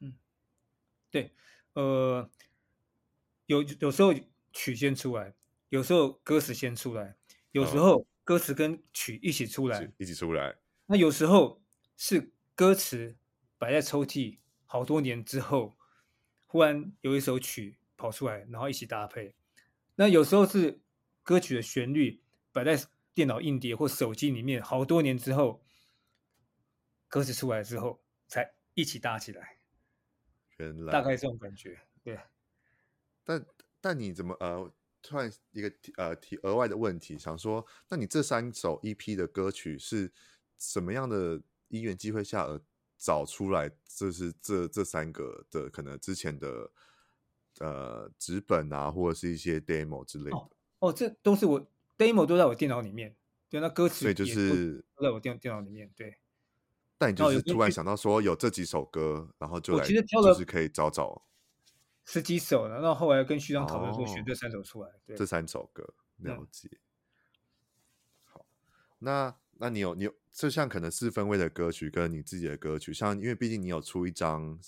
[0.00, 0.14] 嗯，
[1.10, 1.32] 对，
[1.74, 2.30] 呃，
[3.46, 4.14] 有有时候
[4.52, 5.34] 曲先出来，
[5.68, 7.16] 有时候歌词先出来，
[7.52, 10.56] 有时候歌词跟曲一起出来，一起出来。
[10.86, 11.62] 那有时候
[11.96, 13.16] 是歌词
[13.58, 15.76] 摆在抽屉好多年之后，
[16.46, 19.34] 忽然有一首曲跑出来，然后一起搭配。
[19.96, 20.80] 那有时候是。
[21.22, 22.82] 歌曲的旋律摆在
[23.14, 25.62] 电脑硬碟或手机里面，好多年之后，
[27.08, 29.58] 歌词出来之后才一起搭起来。
[30.58, 32.18] 原来大概这种感觉，对。
[33.24, 33.46] 但
[33.80, 40.12] 但你怎么呃，突然一个呃提额外的问题，想说，那你这三首 EP 的歌曲是
[40.58, 42.60] 什么样的因缘机会下而
[42.98, 43.70] 找出来？
[43.86, 46.70] 这是这这三个的可能之前的
[47.58, 50.36] 呃纸本啊，或者是一些 demo 之类的。
[50.36, 50.50] 哦
[50.80, 51.69] 哦，这都是我
[52.00, 53.14] demo 都在我电脑里面，
[53.50, 56.16] 对，那歌词对，就是都在我电电脑里面，对。
[56.96, 61.22] 但你就是突然想到说有这几首歌，然后就来，其实挑就是可以找找
[62.06, 65.86] 十几首了，然后后来跟徐章讨论说选这三首出来，哦、对，这三首歌
[66.16, 66.68] 了解。
[66.72, 66.80] 嗯、
[68.24, 68.46] 好，
[69.00, 74.58] 那那你有你有，就像可能四分位的歌曲跟你自己的歌曲，像因为毕竟你有出一张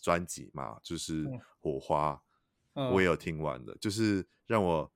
[0.00, 1.26] 专辑嘛，就是
[1.60, 2.22] 火花，
[2.72, 4.90] 嗯、我也有听完的，就是让我。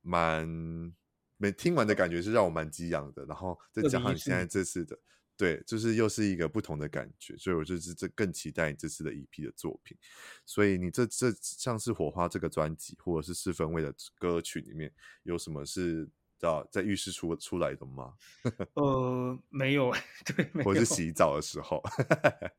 [0.00, 0.94] 蛮
[1.38, 4.98] 没听完的感觉是让我蛮激昂的，然后再加上你现在这次的，
[5.36, 9.96] 对，就是又是一个不同的感觉，所以我就是这更期待你这次的 EP 的作品。
[10.44, 16.08] 所以你这这像是火花这个专辑，或者是四分位的歌曲里面有什么是
[16.40, 18.14] 啊在浴室出出来的吗？
[18.74, 19.94] 呃，没有，
[20.36, 21.80] 对，或者是洗澡的时候，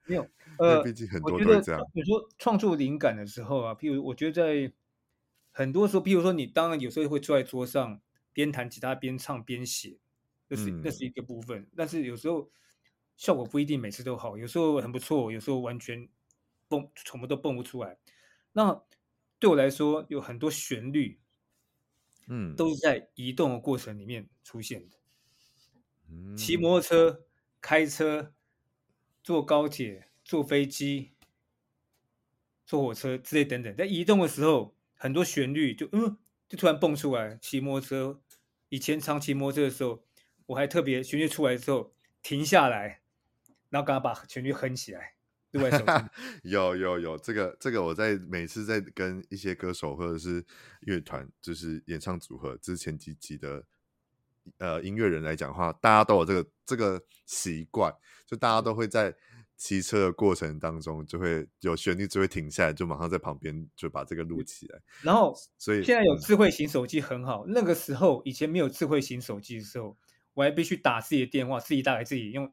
[0.06, 0.26] 没有。
[0.58, 1.82] 呃，毕竟很多都是这样。
[1.94, 4.74] 比如说创作灵感的时候啊，譬如我觉得在。
[5.52, 8.00] 很多时候，比如说你当然有时候会坐在桌上
[8.40, 10.00] 边弹吉他边唱边写，
[10.48, 11.70] 那是那是一个部分。
[11.76, 12.50] 但是有时候
[13.18, 16.08] 效果不一定每次都好，有时候很不错，有时候完全
[16.70, 18.00] 蹦什么都蹦不出来。
[18.54, 18.82] 那
[19.40, 21.20] 对我来说，有很多旋律，
[22.30, 24.96] 嗯，都是在移动的过程里面出现的。
[26.08, 27.26] 嗯，骑摩托车、
[27.60, 28.34] 开车、
[29.22, 31.12] 坐高铁、坐飞机、
[32.66, 36.18] 坐火车之类等等，在移动的时候，很多旋律就嗯，
[36.48, 37.38] 就突然蹦出来。
[37.42, 38.22] 骑摩托车，
[38.70, 40.03] 以前长期摩托车的时候，
[40.45, 43.01] 我还特别旋律出来之后停下来，
[43.70, 45.15] 然后刚刚把旋律哼起来。
[45.51, 45.67] 对
[46.43, 50.45] 有有有，这个这个我在每次在跟一些歌手或者是
[50.82, 53.65] 乐团，就是演唱组合之前几集的
[54.59, 57.91] 呃音乐人来讲的话，大家都有这个这个习惯，
[58.28, 59.15] 就大家都会在
[59.60, 64.80] 骑车的过程当中就会有旋律就会停下来，就马上在旁边就把这个录起来。
[65.01, 69.97] 然后，所以现在有智慧型手机很好，嗯，那个时候以前没有智慧型手机的时候，
[70.34, 72.49] 我还必须打自己的电话，自己打给自己，用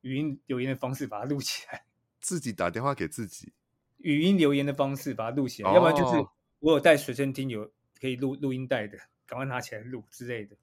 [0.00, 1.84] 语音留言的方式把它录起来。
[2.18, 3.52] 自己打电话给自己，
[3.98, 6.26] 语音留言的方式把它录起来，哦、要不然就是
[6.60, 7.70] 我有带随身听，有
[8.00, 10.56] 可以录录音带的，赶快拿起来录之类的。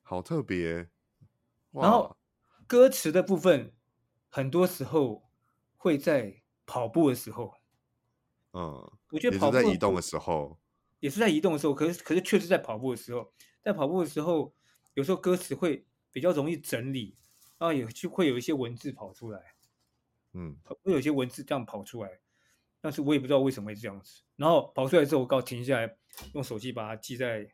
[0.00, 0.88] 好特别。
[1.70, 2.16] 然后
[2.66, 3.72] 歌词的部分，
[4.34, 5.28] 很多时候
[5.76, 7.54] 会在跑步的时候，
[8.52, 10.58] 嗯，我觉得跑步在移动的时候，
[11.00, 13.30] 也是在移动的时候，可是可是确实在跑步的时候，
[13.62, 14.54] 在跑步的时候，
[14.94, 17.14] 有时候歌词会比较容易整理，
[17.58, 19.54] 然后也就会有一些文字跑出来。
[20.32, 22.18] 嗯，会有些文字这样跑出来，
[22.80, 24.22] 但是我也不知道为什么会这样子。
[24.36, 25.94] 然后跑出来之后，我告停下来，
[26.32, 27.46] 用手机把它记在，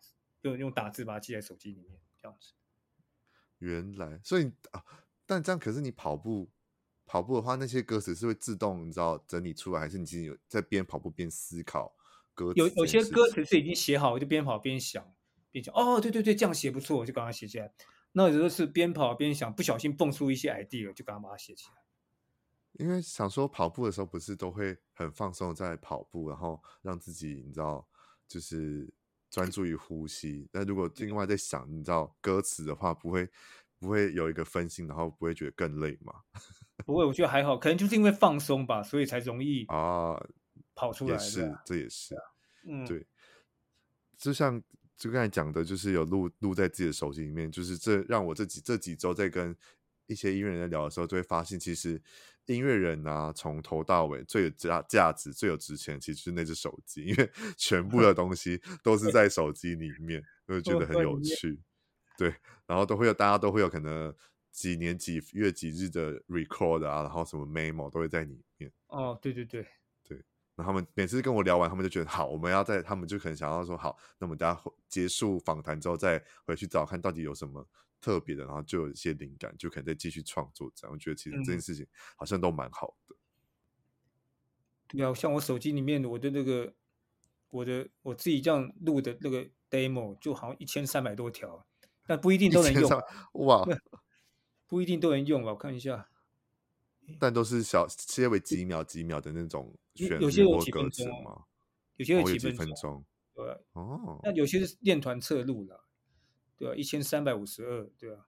[0.43, 2.53] 用用打字把它记在手机里面，这样子。
[3.59, 4.85] 原来，所以啊，
[5.27, 6.49] 但这样可是你跑步
[7.09, 11.91] 跑步的话，那些歌词是会自动你知道整理出来，还是你其实有在边跑步边思考
[12.35, 12.61] 歌词？
[12.61, 15.03] 有有些歌词是已经写好，就边跑边想，
[15.51, 17.73] 边想哦，对对对，这样写不错，我就赶快写起来。
[18.13, 21.75] 那有时候是边跑边想，不小心蹦出一些 idea，就赶快把它写起来。
[22.73, 27.85] 因为想说跑步的时候不是都会很放松在跑步，然后让自己你知道
[28.29, 28.89] 就是
[29.31, 30.47] 专注于呼吸。
[30.53, 33.29] 但如果另外在想你知道歌词的话，不会
[33.79, 36.13] 不会有一个分心，然后不会觉得更累吗？
[36.87, 40.15] 不会，我觉得还好，可能就是因为放松吧，所以才容易啊
[40.75, 41.13] 跑出来。
[41.13, 42.15] 也是，这也是，
[42.67, 43.07] 嗯，对。
[44.17, 44.63] 就像
[44.97, 49.55] 就刚才讲的，就是有录录在自己的手机里面，就是这让我这几这几周在跟
[50.07, 52.03] 一些音乐人在聊的时候，就会发现其实。
[52.47, 61.61] 音乐人啊，从头到尾最有价价值、最有值钱，其实是那只手机，因为全部的 东西都是在手机里面，我就觉得很有趣。
[62.19, 62.35] 对，
[62.67, 64.13] 然后都会有，大家都会有可能
[64.51, 68.71] 几年几月几日的 record 啊，然后什么 memo 都会在里面。
[68.89, 69.65] 哦，对对对
[70.03, 70.19] 对。
[70.57, 77.67] 然后他们每次跟我聊完，他们就觉得好，我们要在，他们就可能想要说好，那我们等下结束访谈之后再回去找看到底有什么。
[78.01, 80.71] 特别的，然后就有一些灵感，就可能再继续创作。
[80.73, 83.17] 这样，我觉得其实这件事情好像都蛮好的。
[84.87, 86.73] 对啊，像我手机里面我的那个，
[87.51, 91.67] 我的我自己这样录的那个 demo，就好像一千三百多条，
[92.09, 92.91] 但不一定都能用。
[93.35, 93.69] 哇，
[94.67, 95.51] 不一定都能用吧？
[95.51, 96.09] 我看一下，
[97.21, 101.45] 但都是小切为几秒几秒的那种旋律有些有几分钟吗？
[101.97, 103.05] 有些有几分钟。
[103.35, 105.79] 对哦，那有些是练团侧录的。
[106.57, 108.27] 对啊，一千三百五十二，对啊，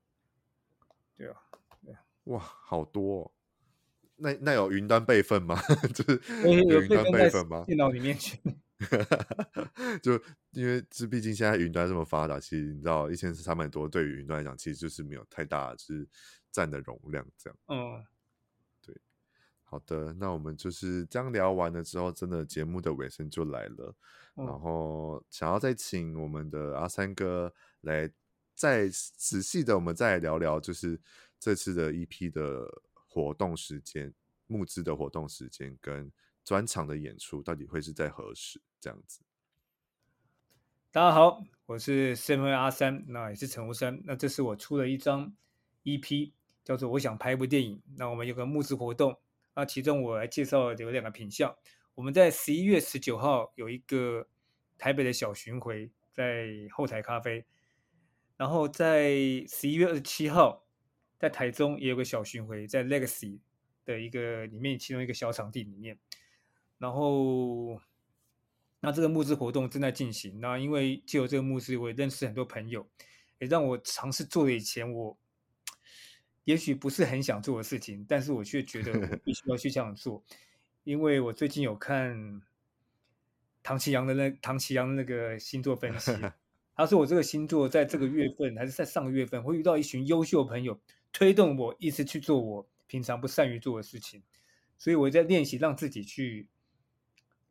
[1.16, 1.34] 对啊，
[1.82, 3.32] 对啊，哇，好多哦！
[4.16, 5.58] 那那有云端备份吗？
[5.94, 7.64] 就是有云端备份吗？
[7.66, 8.38] 电脑里面去。
[10.02, 10.20] 就
[10.52, 16.08] 因为这毕竟现在云端这么发达，其实你知道，一千三百多对于云端来讲，其实就是没有太大就是
[16.50, 17.58] 占的容量这样。
[17.68, 18.04] 嗯，
[18.80, 18.96] 对。
[19.62, 23.94] 好的，那我们就是这样聊完了之后，真的节目的尾声就来了。
[24.36, 27.52] 嗯、然后想要再请我们的阿三哥
[27.82, 28.10] 来。
[28.52, 31.00] 再仔细的，我们再来聊聊，就是
[31.38, 34.12] 这次的 EP 的活动时间、
[34.48, 36.12] 募资的活动时间跟
[36.44, 38.60] 专场的演出，到底会是在何时？
[38.80, 39.20] 这样子。
[40.90, 44.00] 大家好，我是 7way 阿三，那也是陈无山。
[44.04, 45.32] 那这是我出了一张
[45.84, 46.32] EP，
[46.64, 47.76] 叫做《我想拍一部电影》。
[47.96, 49.20] 那我们有个募资活动，
[49.54, 51.54] 那其中我来介绍有两个品相。
[51.94, 54.26] 我们在十一月十九号有一个
[54.78, 57.44] 台北的小巡回，在后台咖啡。
[58.38, 59.10] 然后在
[59.46, 60.64] 十一月二十七号，
[61.18, 63.38] 在台中也有个小巡回，在 Legacy
[63.84, 65.98] 的一个里面，其中一个小场地里面。
[66.78, 67.78] 然后，
[68.80, 70.40] 那这个募资活动正在进行。
[70.40, 72.88] 那因为借由这个募资，我也认识很多朋友，
[73.38, 75.18] 也让我尝试做了以前我
[76.44, 80.24] 也许不是很想做的事情，但是我却觉得我必须要去这样做，
[80.84, 82.42] 因为我最近有看
[83.62, 86.12] 唐奇阳的那唐奇阳那个星座分析。
[86.74, 90.80] 他说我这个星座在这个月份还是在上个月份会遇到一群优秀朋友，
[91.12, 94.22] 推动我一直去做我平常不善于做的事情，
[94.78, 96.48] 所以我在练习让自己去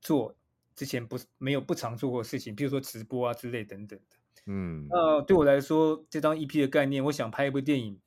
[0.01, 0.35] 做
[0.79, 4.15] 之前不没有不常做过的事情，比如说直播啊之类等等的。
[4.45, 7.99] 嗯，那对我来说，这张 EP 的概念，我想拍一部电影。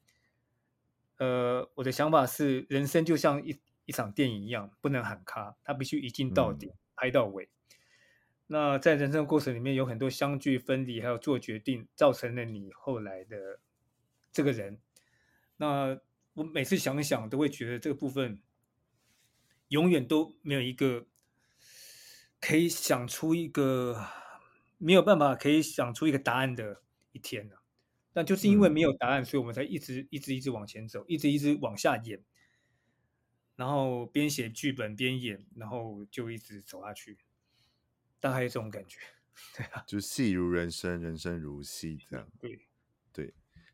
[1.18, 7.50] 呃，我的想法是，人生就像一一场电影一样，不能喊卡，它必须一镜到底，嗯、拍到尾。
[8.46, 13.60] 那在人生过程里面，有很多相聚、分离，还有做决定，造成了你后来的
[14.32, 14.80] 这个人。
[15.58, 16.00] 那
[16.32, 18.40] 我每次想想，都会觉得这个部分
[19.68, 21.06] 永远都没有一个
[22.42, 24.04] 可以想出一个
[24.76, 26.82] 没有办法可以想出一个答案的
[27.12, 27.62] 一天呢、啊。
[28.12, 32.22] 但就是因为没有答案，嗯、所以我们才一直一直一直往前走，一直一直往下演，
[33.56, 37.16] 然后边写剧本边演，然后就一直走下去，
[38.20, 38.98] 大概这种感觉，
[39.56, 42.28] 对啊，就戏如人生，人生如戏这样。
[42.38, 42.66] 对对，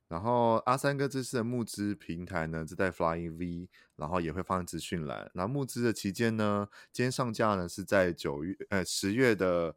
[0.09, 5.31] 然后阿三哥这次的募资平台呢，就在 Flying V，然后也会放资讯栏。
[5.35, 9.77] 然后募资的期间呢，今天上架呢是在九月呃十月的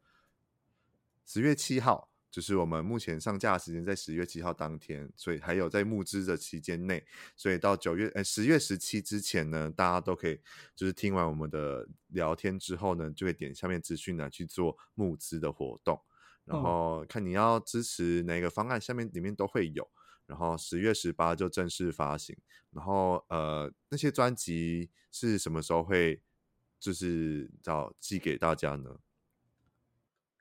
[1.26, 2.10] 十月七号。
[2.32, 7.06] 就是我们目前上架的时间在十月七号当天，所以还有在募资的期间内，
[7.36, 10.40] 所以到九月呃十月十七之前呢，大家都可以
[10.74, 16.02] 就是听完我们的聊天之后呢，就会点下面资讯呢去做募资的活动，
[16.46, 19.86] 然后看你要支持哪个方案，下面里面都会有，
[20.32, 22.34] 然后十月十八就正式发行，
[22.70, 26.22] 然后呃那些专辑是什么时候会
[26.80, 28.98] 就是要寄给大家呢？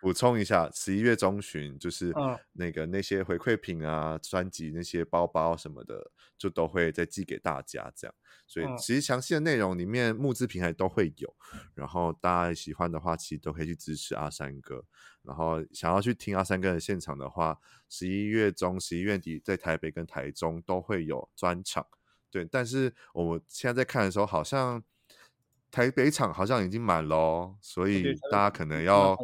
[0.01, 2.13] 补充一下，十一月中旬就是
[2.53, 8.15] 那个那些回馈品啊、专辑那些包包什么的，就都会再寄给大家这样。
[8.47, 11.37] 所以其实详细的内容里面募资平台都会有，
[11.75, 14.85] 然后大家喜欢的话，其实都可以去支持阿三哥。
[15.23, 21.87] 然后想要去听阿三哥的现场的话，十一月中、十一月底在台北跟台中都会有专场。
[22.31, 24.83] 对，但是我们现在在看的时候，好像。
[25.71, 29.17] 台北场好像已经满了，所以大家可能要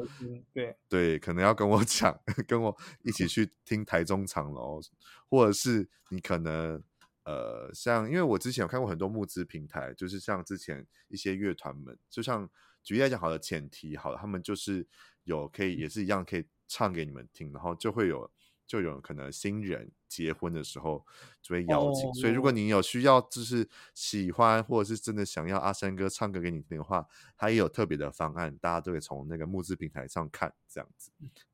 [0.53, 4.81] 对对，可能要跟我 讲，跟我一起去听台中场喽，
[5.29, 6.83] 或者是你可能
[7.25, 12.49] 呃，像因为我之前有看过很多募资平台，就是像之前一些乐团们，就像
[12.83, 14.87] 举例来讲，好的前提好了，他们就是
[15.25, 18.31] 有可以也是一样可以唱给你们听，然后就会有。
[18.67, 21.07] 就有可能新人结婚的时候
[21.41, 27.07] 就会邀请，oh, 所以如果你有需要，就是喜欢或者是真的想要阿三哥唱歌给你听的话，
[27.37, 31.13] 他也有特别的方案，大家都可以从那个募资平台上看这样子。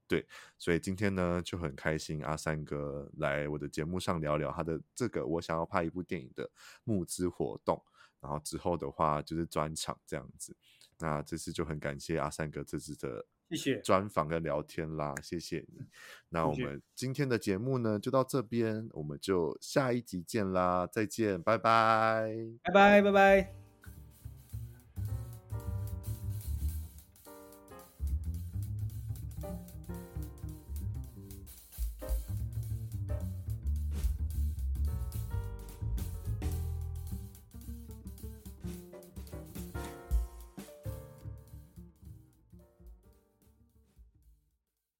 [0.08, 0.26] 对，
[0.58, 6.50] 所以今天呢就很开心，阿三哥来我的节目上聊聊他的这个我想要拍一部电影的
[6.84, 7.82] 募资活动，
[8.20, 10.56] 然后之后的话就是专场这样子。
[10.98, 13.26] 那这次就很感谢阿三哥这次的。
[13.56, 15.84] 谢谢专访跟聊天啦，谢谢你。
[16.30, 23.61] 那我们今天的节目呢，就到这边，我们就下一集见啦，再见，拜拜，拜拜，拜拜。